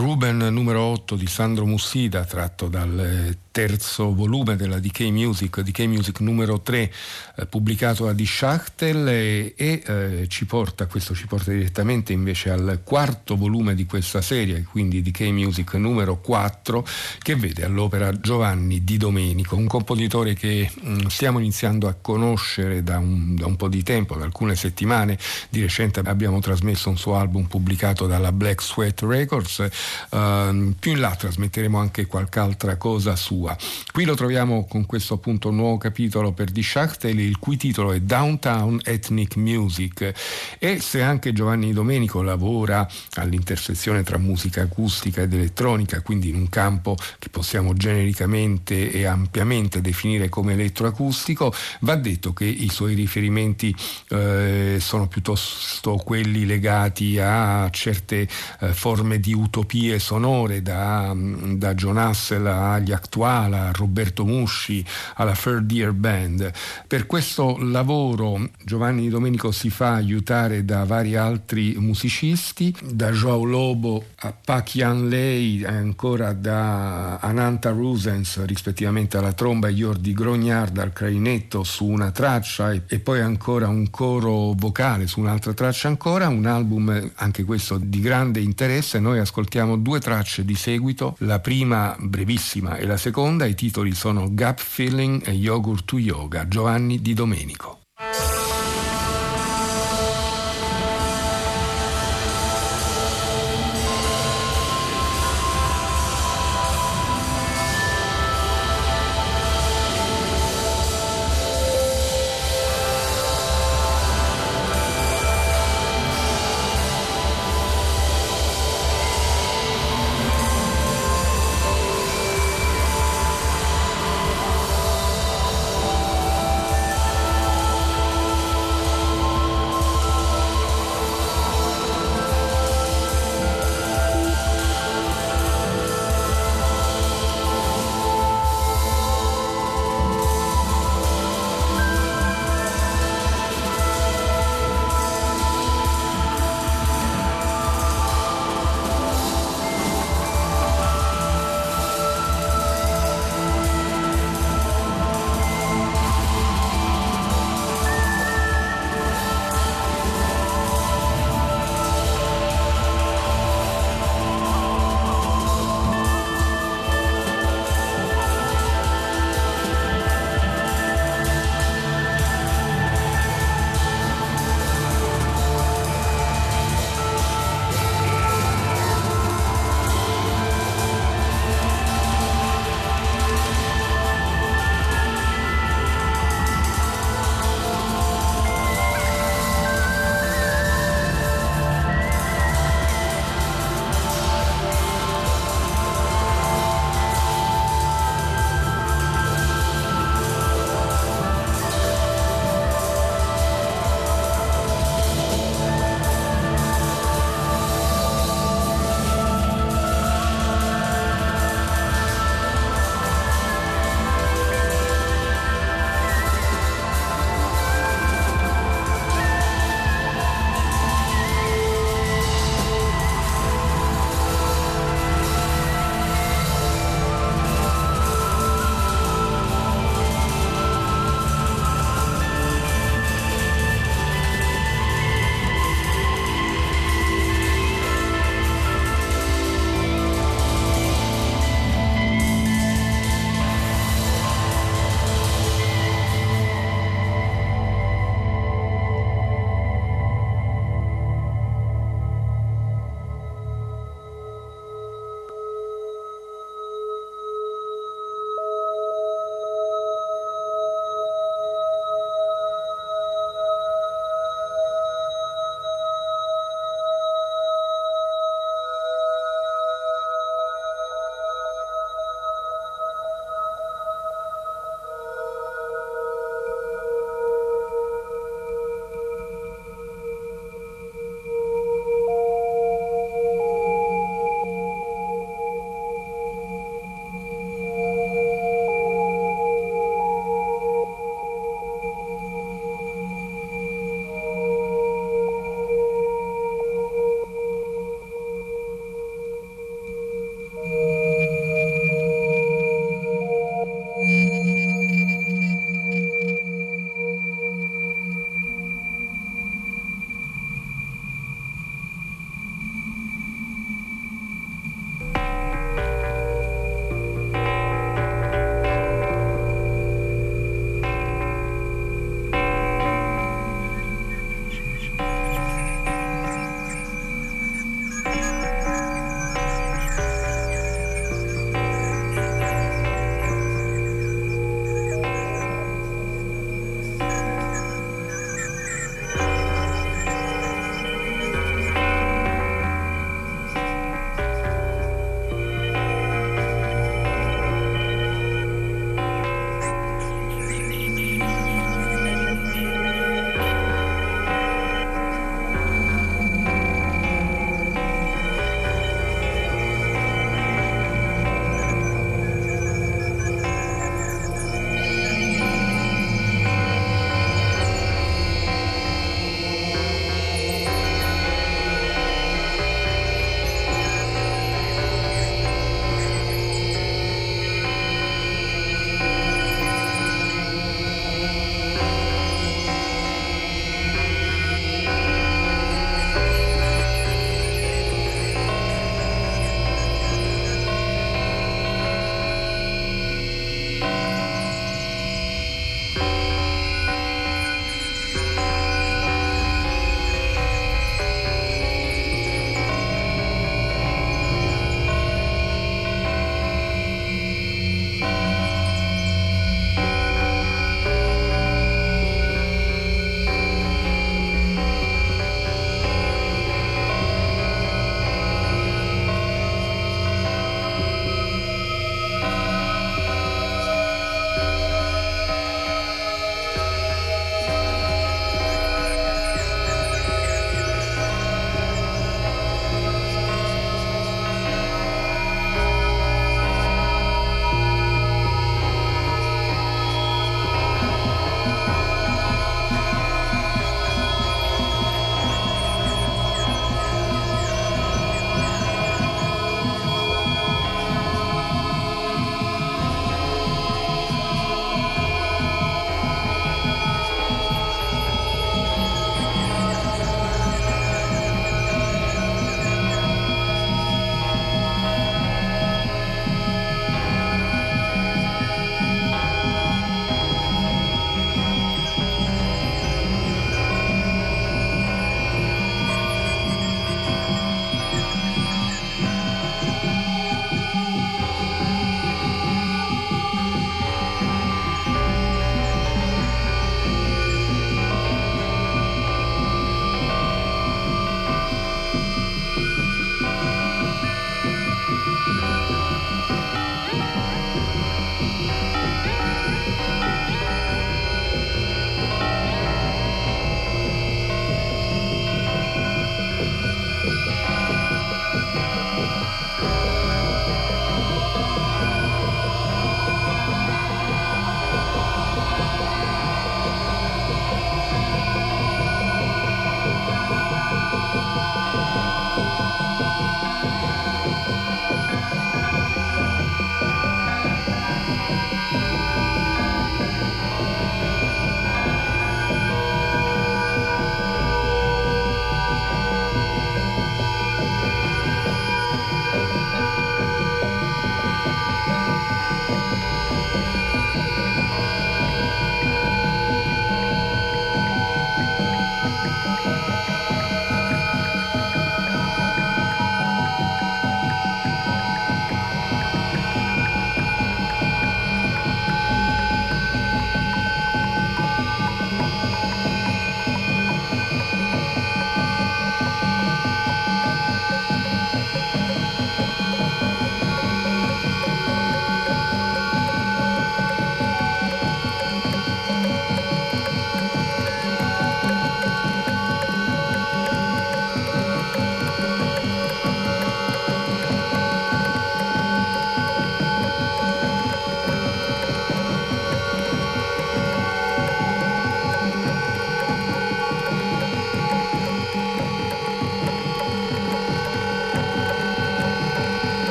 Ruben 0.00 0.38
numero 0.38 0.80
8 0.80 1.14
di 1.14 1.26
Sandro 1.26 1.66
Mussida, 1.66 2.24
tratto 2.24 2.68
dal 2.68 2.98
eh, 2.98 3.38
terzo 3.60 4.14
volume 4.14 4.56
della 4.56 4.78
DK 4.78 5.00
Music, 5.10 5.60
DK 5.60 5.80
Music 5.80 6.20
numero 6.20 6.62
3, 6.62 6.90
eh, 7.36 7.44
pubblicato 7.44 8.08
a 8.08 8.14
Die 8.14 8.24
Schachtel 8.24 9.06
e, 9.06 9.52
e 9.54 9.82
eh, 9.84 10.26
ci 10.28 10.46
porta, 10.46 10.86
questo 10.86 11.14
ci 11.14 11.26
porta 11.26 11.50
direttamente 11.50 12.14
invece 12.14 12.48
al 12.48 12.80
quarto 12.82 13.36
volume 13.36 13.74
di 13.74 13.84
questa 13.84 14.22
serie, 14.22 14.62
quindi 14.62 15.02
DK 15.02 15.20
Music 15.28 15.74
numero 15.74 16.20
4, 16.22 16.86
che 17.18 17.36
vede 17.36 17.62
all'opera 17.62 18.18
Giovanni 18.18 18.82
Di 18.82 18.96
Domenico, 18.96 19.56
un 19.56 19.66
compositore 19.66 20.32
che 20.32 20.70
mh, 20.72 20.90
mm, 20.90 21.06
stiamo 21.08 21.38
iniziando 21.38 21.86
a 21.86 21.94
conoscere 22.00 22.82
da 22.82 22.96
un, 22.96 23.34
da 23.34 23.44
un, 23.44 23.56
po' 23.56 23.68
di 23.68 23.82
tempo, 23.82 24.14
da 24.14 24.24
alcune 24.24 24.56
settimane, 24.56 25.18
di 25.50 25.60
recente 25.60 26.00
abbiamo 26.00 26.40
trasmesso 26.40 26.88
un 26.88 26.96
suo 26.96 27.16
album 27.16 27.44
pubblicato 27.44 28.06
dalla 28.06 28.32
Black 28.32 28.62
Sweat 28.62 29.02
Records, 29.02 29.68
uh, 30.12 30.74
più 30.78 30.92
in 30.92 31.00
là 31.00 31.14
trasmetteremo 31.14 31.78
anche 31.78 32.06
qualche 32.06 32.38
altra 32.38 32.76
cosa 32.76 33.16
sua 33.16 33.48
sua. 33.50 33.56
Qui 33.92 34.04
lo 34.04 34.14
troviamo 34.14 34.66
con 34.66 34.86
questo 34.86 35.14
appunto 35.14 35.50
nuovo 35.50 35.78
capitolo 35.78 36.32
per 36.32 36.50
Die 36.50 36.62
Schachtel, 36.62 37.18
il 37.18 37.38
cui 37.38 37.56
titolo 37.56 37.92
è 37.92 38.00
Downtown 38.00 38.80
Ethnic 38.84 39.36
Music 39.36 40.12
e 40.58 40.80
se 40.80 41.02
anche 41.02 41.32
Giovanni 41.32 41.72
Domenico 41.72 42.22
lavora 42.22 42.86
all'intersezione 43.14 44.02
tra 44.02 44.18
musica 44.18 44.62
acustica 44.62 45.22
ed 45.22 45.32
elettronica, 45.32 46.00
quindi 46.02 46.28
in 46.28 46.36
un 46.36 46.48
campo 46.48 46.96
che 47.18 47.28
possiamo 47.30 47.74
genericamente 47.74 48.90
e 48.92 49.06
ampiamente 49.06 49.80
definire 49.80 50.28
come 50.28 50.52
elettroacustico, 50.52 51.52
va 51.80 51.96
detto 51.96 52.32
che 52.32 52.44
i 52.44 52.68
suoi 52.68 52.94
riferimenti 52.94 53.74
eh, 54.08 54.76
sono 54.80 55.08
piuttosto 55.08 55.96
quelli 55.96 56.46
legati 56.46 57.18
a 57.18 57.68
certe 57.70 58.28
eh, 58.60 58.72
forme 58.72 59.18
di 59.18 59.32
utopie 59.32 59.98
sonore, 59.98 60.62
da, 60.62 61.14
da 61.14 61.74
John 61.74 61.96
Hassel 61.96 62.46
agli 62.46 62.92
Actuala, 63.30 63.68
a 63.68 63.70
Roberto 63.70 64.24
Musci, 64.24 64.84
alla 65.14 65.34
Third 65.34 65.70
Year 65.70 65.92
Band. 65.92 66.50
Per 66.88 67.06
questo 67.06 67.58
lavoro 67.60 68.50
Giovanni 68.64 69.08
Domenico 69.08 69.52
si 69.52 69.70
fa 69.70 69.94
aiutare 69.94 70.64
da 70.64 70.84
vari 70.84 71.14
altri 71.14 71.76
musicisti, 71.78 72.74
da 72.82 73.12
Joao 73.12 73.44
Lobo 73.44 74.04
a 74.16 74.32
Pak 74.32 74.74
Yan 74.74 75.08
Lei, 75.08 75.64
ancora 75.64 76.32
da 76.32 77.18
Ananta 77.18 77.70
Rusens 77.70 78.44
rispettivamente 78.46 79.16
alla 79.16 79.32
tromba 79.32 79.68
e 79.68 79.74
Jordi 79.74 80.12
Grognard 80.12 80.76
al 80.78 80.92
clarinetto 80.92 81.62
su 81.62 81.86
una 81.86 82.10
traccia 82.10 82.72
e 82.72 82.98
poi 82.98 83.20
ancora 83.20 83.68
un 83.68 83.90
coro 83.90 84.54
vocale 84.56 85.06
su 85.06 85.20
un'altra 85.20 85.54
traccia 85.54 85.86
ancora, 85.86 86.26
un 86.26 86.46
album 86.46 87.12
anche 87.14 87.44
questo 87.44 87.78
di 87.78 88.00
grande 88.00 88.40
interesse. 88.40 88.98
Noi 88.98 89.20
ascoltiamo 89.20 89.76
due 89.76 90.00
tracce 90.00 90.44
di 90.44 90.56
seguito, 90.56 91.14
la 91.18 91.38
prima 91.38 91.94
brevissima 91.96 92.76
e 92.76 92.86
la 92.86 92.96
seconda, 92.96 93.18
i 93.46 93.54
titoli 93.54 93.94
sono 93.94 94.28
Gap 94.30 94.58
Feeling 94.58 95.26
e 95.26 95.32
Yogurt 95.32 95.84
to 95.84 95.98
Yoga, 95.98 96.48
Giovanni 96.48 97.00
Di 97.00 97.14
Domenico. 97.14 97.79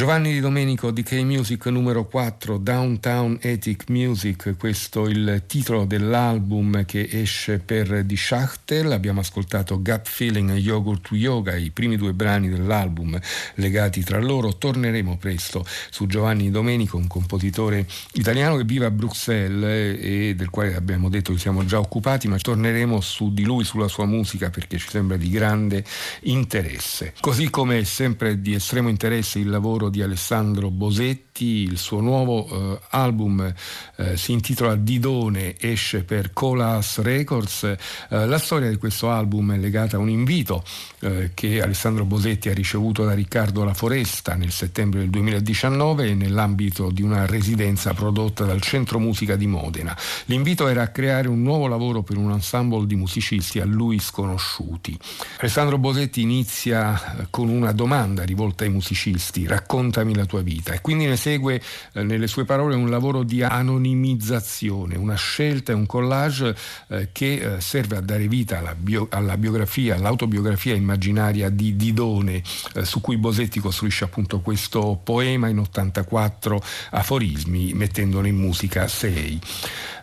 Giovanni 0.00 0.32
Di 0.32 0.40
Domenico 0.40 0.92
di 0.92 1.02
K-Music 1.02 1.66
numero 1.66 2.06
4, 2.06 2.56
Downtown 2.56 3.36
Ethic 3.38 3.90
Music, 3.90 4.56
questo 4.56 5.06
è 5.06 5.10
il 5.10 5.42
titolo 5.46 5.84
dell'album 5.84 6.86
che 6.86 7.06
esce 7.12 7.58
per 7.58 8.04
Die 8.04 8.16
Schachtel, 8.16 8.92
abbiamo 8.92 9.20
ascoltato 9.20 9.82
Gut 9.82 10.08
Feeling 10.08 10.52
e 10.52 10.54
Yogurt 10.54 11.08
to 11.08 11.16
Yoga, 11.16 11.54
i 11.54 11.68
primi 11.68 11.98
due 11.98 12.14
brani 12.14 12.48
dell'album 12.48 13.20
legati 13.56 14.02
tra 14.02 14.18
loro, 14.18 14.56
torneremo 14.56 15.18
presto 15.18 15.66
su 15.90 16.06
Giovanni 16.06 16.44
Di 16.44 16.50
Domenico, 16.50 16.96
un 16.96 17.06
compositore 17.06 17.86
italiano 18.14 18.56
che 18.56 18.64
vive 18.64 18.86
a 18.86 18.90
Bruxelles 18.90 19.98
e 20.00 20.34
del 20.34 20.48
quale 20.48 20.76
abbiamo 20.76 21.10
detto 21.10 21.34
che 21.34 21.38
siamo 21.38 21.66
già 21.66 21.78
occupati, 21.78 22.26
ma 22.26 22.38
torneremo 22.38 23.02
su 23.02 23.34
di 23.34 23.44
lui, 23.44 23.64
sulla 23.64 23.88
sua 23.88 24.06
musica 24.06 24.48
perché 24.48 24.78
ci 24.78 24.88
sembra 24.88 25.18
di 25.18 25.28
grande 25.28 25.84
interesse. 26.22 27.12
Così 27.20 27.50
come 27.50 27.80
è 27.80 27.84
sempre 27.84 28.40
di 28.40 28.54
estremo 28.54 28.88
interesse 28.88 29.38
il 29.38 29.50
lavoro 29.50 29.88
di 29.90 30.02
Alessandro 30.02 30.70
Bosetti, 30.70 31.29
il 31.44 31.78
suo 31.78 32.00
nuovo 32.00 32.46
eh, 32.48 32.80
album 32.90 33.52
eh, 33.96 34.16
si 34.16 34.32
intitola 34.32 34.74
Didone, 34.74 35.56
esce 35.58 36.04
per 36.04 36.32
Colas 36.32 36.98
Records. 36.98 37.64
Eh, 37.64 37.76
la 38.08 38.38
storia 38.38 38.68
di 38.68 38.76
questo 38.76 39.10
album 39.10 39.54
è 39.54 39.56
legata 39.56 39.96
a 39.96 40.00
un 40.00 40.08
invito 40.08 40.64
eh, 41.00 41.30
che 41.34 41.62
Alessandro 41.62 42.04
Bosetti 42.04 42.48
ha 42.48 42.54
ricevuto 42.54 43.04
da 43.04 43.12
Riccardo 43.12 43.64
La 43.64 43.74
Foresta 43.74 44.34
nel 44.34 44.52
settembre 44.52 45.00
del 45.00 45.10
2019 45.10 46.14
nell'ambito 46.14 46.90
di 46.90 47.02
una 47.02 47.26
residenza 47.26 47.94
prodotta 47.94 48.44
dal 48.44 48.60
Centro 48.60 48.98
Musica 48.98 49.36
di 49.36 49.46
Modena. 49.46 49.96
L'invito 50.26 50.68
era 50.68 50.82
a 50.82 50.88
creare 50.88 51.28
un 51.28 51.42
nuovo 51.42 51.66
lavoro 51.66 52.02
per 52.02 52.16
un 52.16 52.30
ensemble 52.30 52.86
di 52.86 52.96
musicisti 52.96 53.60
a 53.60 53.64
lui 53.64 53.98
sconosciuti. 53.98 54.98
Alessandro 55.38 55.78
Bosetti 55.78 56.20
inizia 56.20 57.18
eh, 57.18 57.26
con 57.30 57.48
una 57.48 57.72
domanda 57.72 58.24
rivolta 58.24 58.64
ai 58.64 58.70
musicisti, 58.70 59.46
raccontami 59.46 60.14
la 60.14 60.26
tua 60.26 60.42
vita 60.42 60.72
e 60.72 60.80
quindi 60.80 61.06
ne 61.06 61.16
segue 61.30 61.60
eh, 61.92 62.02
nelle 62.02 62.26
sue 62.26 62.44
parole 62.44 62.74
un 62.74 62.90
lavoro 62.90 63.22
di 63.22 63.42
anonimizzazione, 63.42 64.96
una 64.96 65.14
scelta 65.14 65.70
e 65.70 65.74
un 65.74 65.86
collage 65.86 66.56
eh, 66.88 67.08
che 67.12 67.34
eh, 67.34 67.60
serve 67.60 67.96
a 67.96 68.00
dare 68.00 68.26
vita 68.26 68.58
alla, 68.58 68.74
bio, 68.74 69.06
alla 69.10 69.36
biografia, 69.36 69.94
all'autobiografia 69.94 70.74
immaginaria 70.74 71.48
di 71.48 71.76
Didone 71.76 72.42
eh, 72.74 72.84
su 72.84 73.00
cui 73.00 73.16
Bosetti 73.16 73.60
costruisce 73.60 74.04
appunto 74.04 74.40
questo 74.40 75.00
poema 75.02 75.48
in 75.48 75.58
84 75.58 76.62
aforismi 76.90 77.72
mettendone 77.74 78.28
in 78.28 78.36
musica 78.36 78.88
6. 78.88 79.40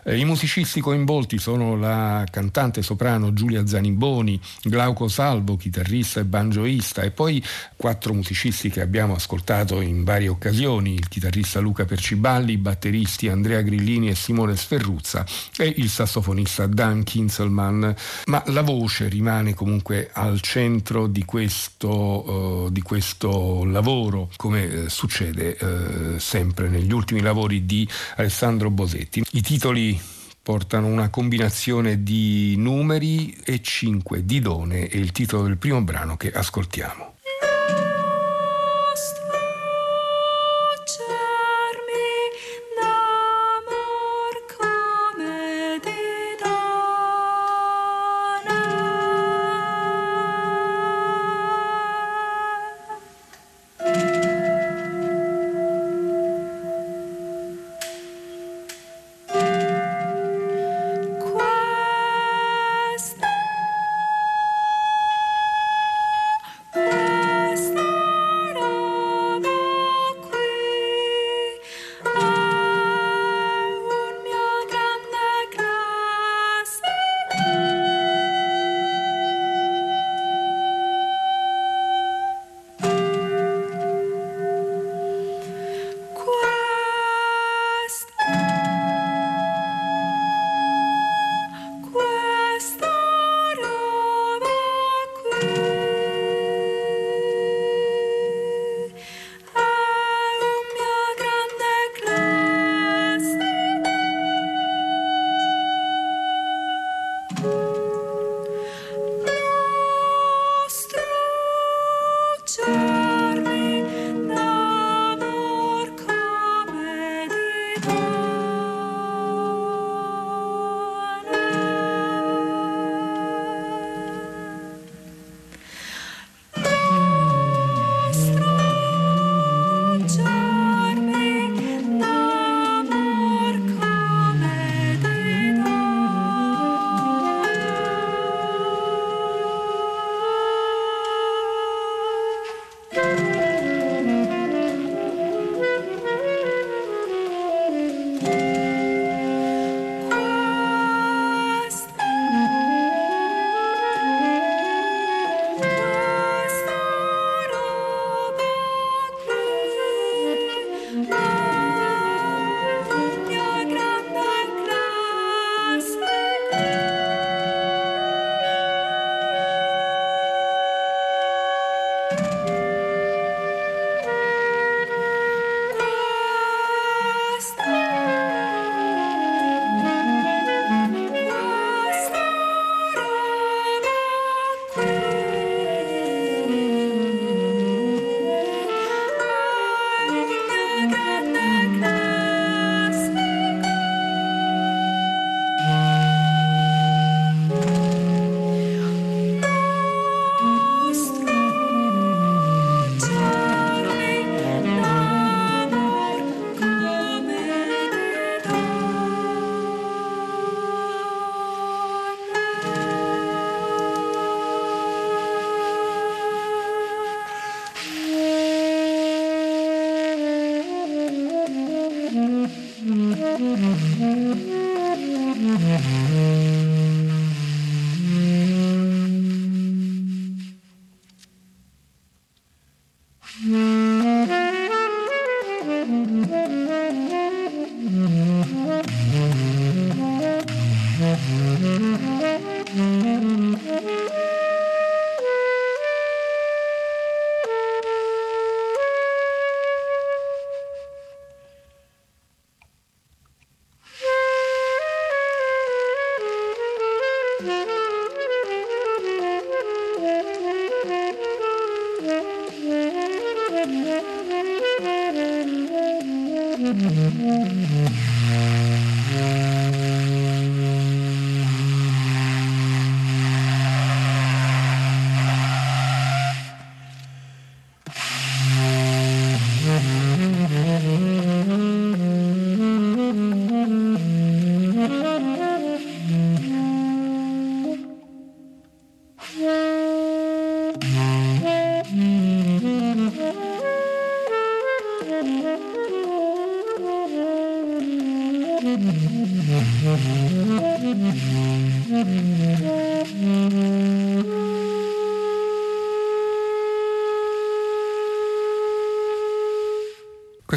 Eh, 0.08 0.16
I 0.16 0.24
musicisti 0.24 0.80
coinvolti 0.80 1.36
sono 1.36 1.76
la 1.76 2.24
cantante 2.30 2.80
soprano 2.80 3.34
Giulia 3.34 3.66
Zaniboni, 3.66 4.40
Glauco 4.62 5.06
Salvo, 5.06 5.58
chitarrista 5.58 6.20
e 6.20 6.24
banjoista, 6.24 7.02
e 7.02 7.10
poi 7.10 7.44
quattro 7.76 8.14
musicisti 8.14 8.70
che 8.70 8.80
abbiamo 8.80 9.14
ascoltato 9.14 9.82
in 9.82 10.04
varie 10.04 10.28
occasioni, 10.28 10.94
il 10.94 11.08
chitarrista 11.08 11.60
Luca 11.60 11.84
Perciballi, 11.84 12.52
i 12.52 12.56
batteristi 12.56 13.28
Andrea 13.28 13.60
Grillini 13.60 14.08
e 14.08 14.14
Simone 14.14 14.56
Sferruzza 14.56 15.26
e 15.58 15.74
il 15.76 15.90
sassofonista 15.90 16.66
Dan 16.66 17.04
Kinselman, 17.04 17.94
ma 18.28 18.42
la 18.46 18.62
voce 18.62 19.08
rimane 19.08 19.52
comunque 19.52 20.08
al 20.10 20.40
centro 20.40 21.06
di 21.06 21.26
questo, 21.26 22.64
uh, 22.64 22.70
di 22.70 22.80
questo 22.80 23.62
lavoro, 23.66 24.30
come 24.36 24.64
uh, 24.64 24.88
succede 24.88 25.58
uh, 25.60 26.18
sempre 26.18 26.70
negli 26.70 26.94
ultimi 26.94 27.20
lavori 27.20 27.66
di 27.66 27.86
Alessandro 28.16 28.70
Bosetti. 28.70 29.22
I 29.32 29.42
titoli 29.42 29.96
portano 30.48 30.86
una 30.86 31.10
combinazione 31.10 32.02
di 32.02 32.54
numeri 32.56 33.36
e 33.44 33.60
cinque 33.60 34.24
di 34.24 34.40
Done 34.40 34.88
e 34.88 34.96
il 34.96 35.12
titolo 35.12 35.42
del 35.42 35.58
primo 35.58 35.82
brano 35.82 36.16
che 36.16 36.32
ascoltiamo. 36.32 37.17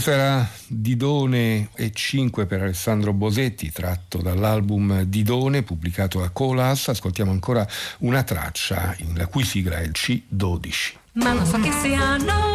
Questo 0.02 0.20
era 0.20 0.50
Didone 0.66 1.70
e 1.76 1.92
5 1.94 2.48
per 2.48 2.64
Alessandro 2.64 3.14
Bosetti, 3.14 3.72
tratto 3.72 4.18
dall'album 4.18 5.04
Didone 5.04 5.62
pubblicato 5.62 6.24
a 6.24 6.30
Colas. 6.30 6.88
Ascoltiamo 6.88 7.30
ancora 7.30 7.68
una 8.00 8.24
traccia 8.24 8.96
la 9.14 9.28
cui 9.28 9.44
sigla 9.44 9.78
è 9.78 9.84
il 9.84 9.92
C12. 9.94 10.94
Ma 11.24 11.34
non 11.34 11.46
so 11.46 11.60
che 11.60 11.72
sia 11.84 12.18
noi 12.18 12.51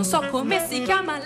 non 0.00 0.08
so 0.08 0.26
come 0.30 0.66
si 0.66 0.82
chiama 0.82 1.19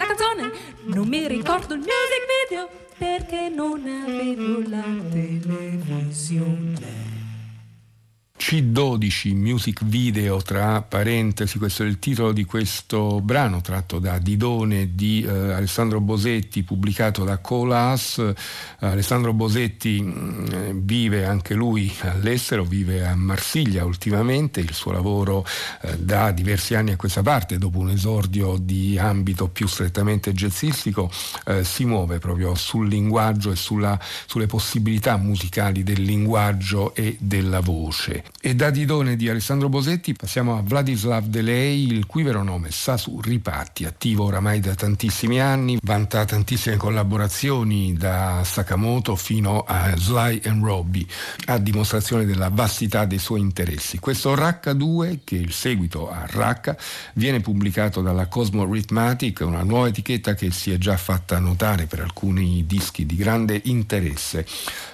Music 9.64 9.84
Video, 9.86 10.42
tra 10.42 10.82
parentesi, 10.82 11.56
questo 11.56 11.84
è 11.84 11.86
il 11.86 11.98
titolo 11.98 12.32
di 12.32 12.44
questo 12.44 13.22
brano 13.22 13.62
tratto 13.62 13.98
da 13.98 14.18
Didone 14.18 14.94
di 14.94 15.22
eh, 15.26 15.30
Alessandro 15.30 16.00
Bosetti, 16.00 16.64
pubblicato 16.64 17.24
da 17.24 17.38
Colas. 17.38 18.18
Eh, 18.18 18.34
Alessandro 18.80 19.32
Bosetti 19.32 20.02
mh, 20.02 20.48
mm, 20.54 20.78
vive 20.82 21.24
anche 21.24 21.54
lui 21.54 21.90
all'estero, 22.00 22.62
vive 22.62 23.06
a 23.06 23.14
Marsiglia 23.14 23.86
ultimamente, 23.86 24.60
il 24.60 24.74
suo 24.74 24.92
lavoro 24.92 25.46
eh, 25.80 25.96
da 25.96 26.30
diversi 26.30 26.74
anni 26.74 26.90
a 26.90 26.96
questa 26.96 27.22
parte, 27.22 27.56
dopo 27.56 27.78
un 27.78 27.88
esordio 27.88 28.58
di 28.60 28.98
ambito 28.98 29.48
più 29.48 29.66
strettamente 29.66 30.34
jazzistico, 30.34 31.10
eh, 31.46 31.64
si 31.64 31.86
muove 31.86 32.18
proprio 32.18 32.54
sul 32.54 32.86
linguaggio 32.86 33.50
e 33.50 33.56
sulla, 33.56 33.98
sulle 34.26 34.46
possibilità 34.46 35.16
musicali 35.16 35.82
del 35.82 36.02
linguaggio 36.02 36.94
e 36.94 37.16
della 37.18 37.60
voce. 37.60 38.24
E 38.42 38.54
da 38.54 38.68
Didone 38.68 39.16
di 39.16 39.30
Alessandro 39.30 39.52
Bosetti 39.58 40.12
passiamo 40.14 40.58
a 40.58 40.62
Vladislav 40.62 41.26
Delei, 41.26 41.86
il 41.86 42.06
cui 42.06 42.22
vero 42.22 42.42
nome 42.42 42.68
è 42.68 42.70
Sasu 42.70 43.20
Ripatti, 43.20 43.84
attivo 43.84 44.24
oramai 44.24 44.60
da 44.60 44.74
tantissimi 44.74 45.40
anni, 45.40 45.78
vanta 45.82 46.24
tantissime 46.24 46.76
collaborazioni 46.76 47.94
da 47.94 48.42
Sakamoto 48.44 49.16
fino 49.16 49.64
a 49.66 49.96
Sly 49.96 50.40
and 50.46 50.64
Robbie, 50.64 51.06
a 51.46 51.58
dimostrazione 51.58 52.24
della 52.24 52.48
vastità 52.48 53.04
dei 53.04 53.18
suoi 53.18 53.40
interessi. 53.40 53.98
Questo 53.98 54.34
Racca 54.34 54.72
2, 54.72 55.20
che 55.24 55.36
è 55.36 55.40
il 55.40 55.52
seguito 55.52 56.10
a 56.10 56.26
Racca, 56.26 56.76
viene 57.14 57.40
pubblicato 57.40 58.00
dalla 58.00 58.26
Cosmo 58.26 58.64
Rhythmatic, 58.64 59.40
una 59.40 59.62
nuova 59.62 59.88
etichetta 59.88 60.34
che 60.34 60.50
si 60.50 60.72
è 60.72 60.78
già 60.78 60.96
fatta 60.96 61.38
notare 61.38 61.86
per 61.86 62.00
alcuni 62.00 62.64
dischi 62.66 63.06
di 63.06 63.16
grande 63.16 63.60
interesse. 63.64 64.46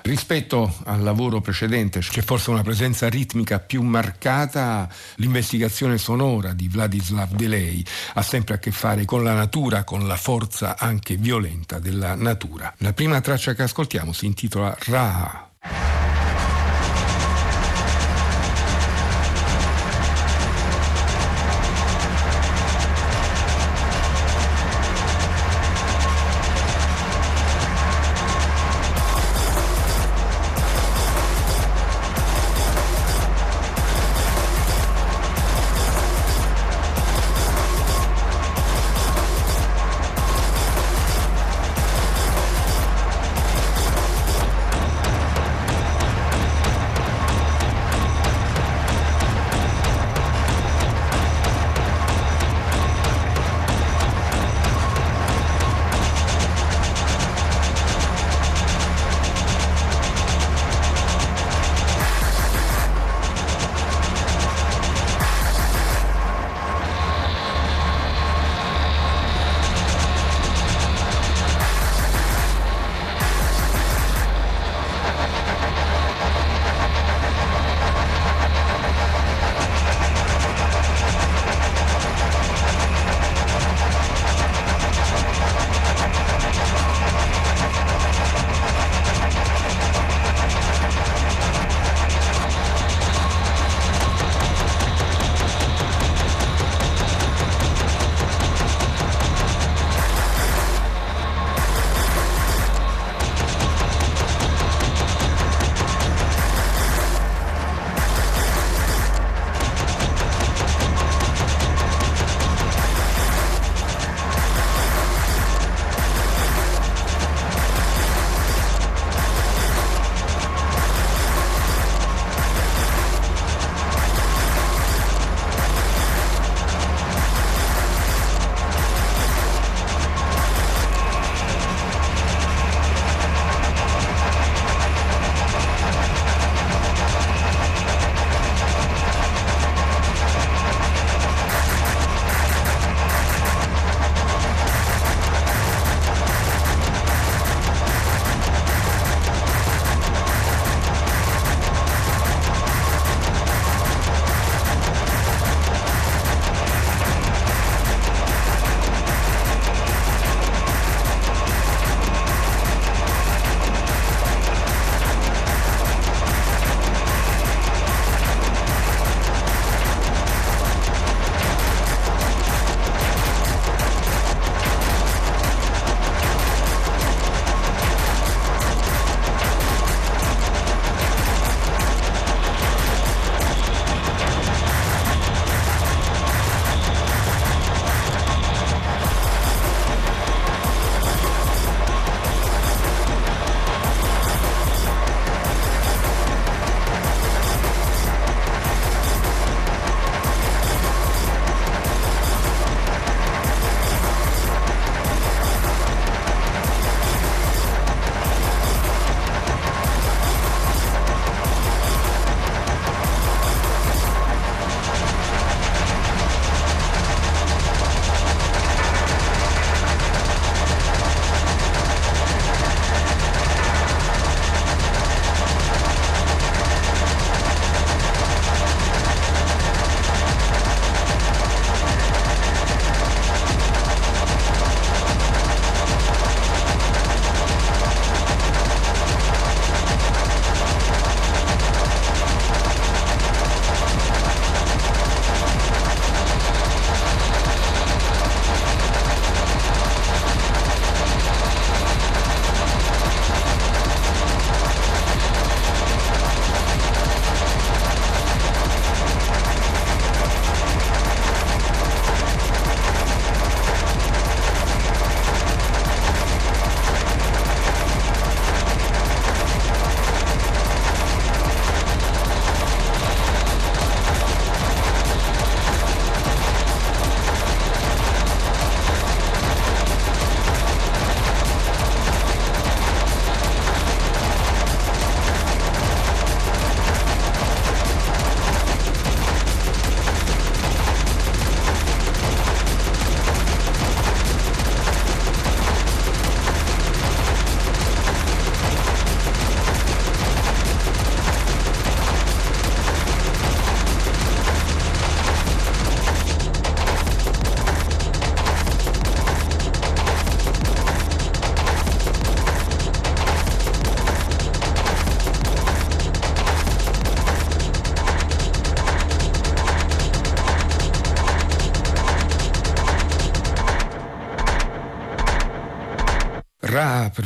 Rispetto 0.02 0.74
al 0.84 1.02
lavoro 1.02 1.40
precedente 1.40 2.00
c'è 2.00 2.22
forse 2.22 2.50
una 2.50 2.62
presenza 2.62 3.08
ritmica 3.08 3.60
più 3.60 3.82
marcata, 3.82 4.49
l'investigazione 5.16 5.98
sonora 5.98 6.52
di 6.52 6.68
Vladislav 6.68 7.32
Delay 7.32 7.84
ha 8.14 8.22
sempre 8.22 8.54
a 8.54 8.58
che 8.58 8.70
fare 8.70 9.04
con 9.04 9.22
la 9.22 9.34
natura, 9.34 9.84
con 9.84 10.06
la 10.06 10.16
forza 10.16 10.76
anche 10.76 11.16
violenta 11.16 11.78
della 11.78 12.14
natura. 12.14 12.74
La 12.78 12.92
prima 12.92 13.20
traccia 13.20 13.54
che 13.54 13.62
ascoltiamo 13.62 14.12
si 14.12 14.26
intitola 14.26 14.76
Ra. 14.86 16.19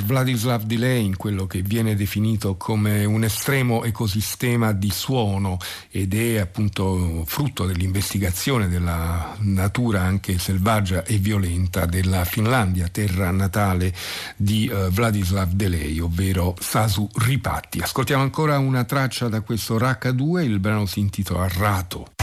Vladislav 0.04 0.64
Delay 0.64 1.04
in 1.04 1.16
quello 1.16 1.46
che 1.46 1.62
viene 1.62 1.96
definito 1.96 2.56
come 2.56 3.04
un 3.04 3.24
estremo 3.24 3.84
ecosistema 3.84 4.72
di 4.72 4.90
suono 4.90 5.56
ed 5.90 6.14
è 6.14 6.36
appunto 6.36 7.24
frutto 7.26 7.64
dell'investigazione 7.64 8.68
della 8.68 9.34
natura 9.40 10.02
anche 10.02 10.38
selvaggia 10.38 11.04
e 11.04 11.16
violenta 11.16 11.86
della 11.86 12.24
Finlandia, 12.24 12.88
terra 12.88 13.30
natale 13.30 13.94
di 14.36 14.70
uh, 14.70 14.90
Vladislav 14.90 15.52
Delay, 15.52 15.98
ovvero 15.98 16.54
Sasu 16.60 17.08
Ripatti. 17.14 17.80
Ascoltiamo 17.80 18.22
ancora 18.22 18.58
una 18.58 18.84
traccia 18.84 19.28
da 19.28 19.40
questo 19.40 19.78
Raka 19.78 20.12
2, 20.12 20.44
il 20.44 20.58
brano 20.58 20.86
si 20.86 21.00
intitola 21.00 21.48
Rato. 21.48 22.13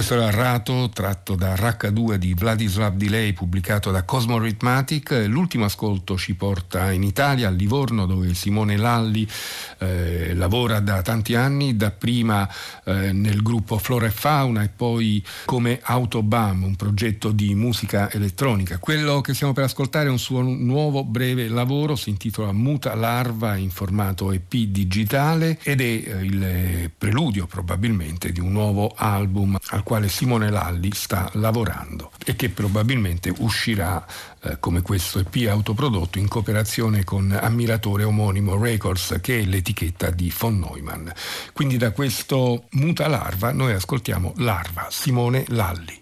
Questo 0.00 0.16
era 0.18 0.30
Rato, 0.30 0.88
tratto 0.90 1.34
da 1.34 1.52
Rh2 1.52 2.14
di 2.14 2.32
Vladislav 2.32 2.94
Delay, 2.94 3.34
pubblicato 3.34 3.90
da 3.90 4.02
Cosmo 4.04 4.38
Rhythmatic. 4.38 5.24
L'ultimo 5.26 5.66
ascolto 5.66 6.16
ci 6.16 6.34
porta 6.36 6.90
in 6.90 7.02
Italia, 7.02 7.48
a 7.48 7.50
Livorno, 7.50 8.06
dove 8.06 8.32
Simone 8.32 8.78
Lalli 8.78 9.28
eh, 9.76 10.32
lavora 10.32 10.80
da 10.80 11.02
tanti 11.02 11.34
anni, 11.34 11.76
dapprima 11.76 12.48
eh, 12.84 13.12
nel 13.12 13.42
gruppo 13.42 13.76
Flora 13.76 14.06
e 14.06 14.10
Fauna 14.10 14.62
e 14.62 14.70
poi 14.70 15.22
come 15.44 15.80
Autobam, 15.82 16.62
un 16.62 16.76
progetto 16.76 17.30
di 17.30 17.54
musica 17.54 18.10
elettronica. 18.10 18.78
Quello 18.78 19.20
che 19.20 19.34
stiamo 19.34 19.52
per 19.52 19.64
ascoltare 19.64 20.06
è 20.06 20.10
un 20.10 20.18
suo 20.18 20.40
nuovo 20.40 21.04
breve 21.04 21.46
lavoro, 21.48 21.94
si 21.94 22.08
intitola 22.08 22.52
Muta 22.52 22.94
Larva 22.94 23.56
in 23.56 23.68
formato 23.68 24.32
EP 24.32 24.54
digitale 24.54 25.58
ed 25.62 25.82
è 25.82 25.84
eh, 25.84 26.24
il 26.24 26.90
preludio 26.96 27.46
probabilmente 27.46 28.32
di 28.32 28.40
un 28.40 28.52
nuovo 28.52 28.94
album 28.96 29.58
al 29.68 29.82
quale 29.90 30.08
Simone 30.08 30.50
Lalli 30.50 30.92
sta 30.94 31.28
lavorando 31.32 32.12
e 32.24 32.36
che 32.36 32.48
probabilmente 32.48 33.34
uscirà 33.38 34.06
eh, 34.40 34.60
come 34.60 34.82
questo 34.82 35.18
EP 35.18 35.48
autoprodotto 35.48 36.20
in 36.20 36.28
cooperazione 36.28 37.02
con 37.02 37.32
Ammiratore 37.32 38.04
Omonimo 38.04 38.56
Records 38.56 39.18
che 39.20 39.40
è 39.40 39.44
l'etichetta 39.44 40.10
di 40.10 40.32
von 40.38 40.60
Neumann. 40.60 41.08
Quindi 41.52 41.76
da 41.76 41.90
questo 41.90 42.66
Muta 42.74 43.08
Larva 43.08 43.50
noi 43.50 43.72
ascoltiamo 43.72 44.34
Larva, 44.36 44.86
Simone 44.90 45.44
Lalli. 45.48 46.00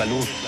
La 0.00 0.06
luz. 0.06 0.39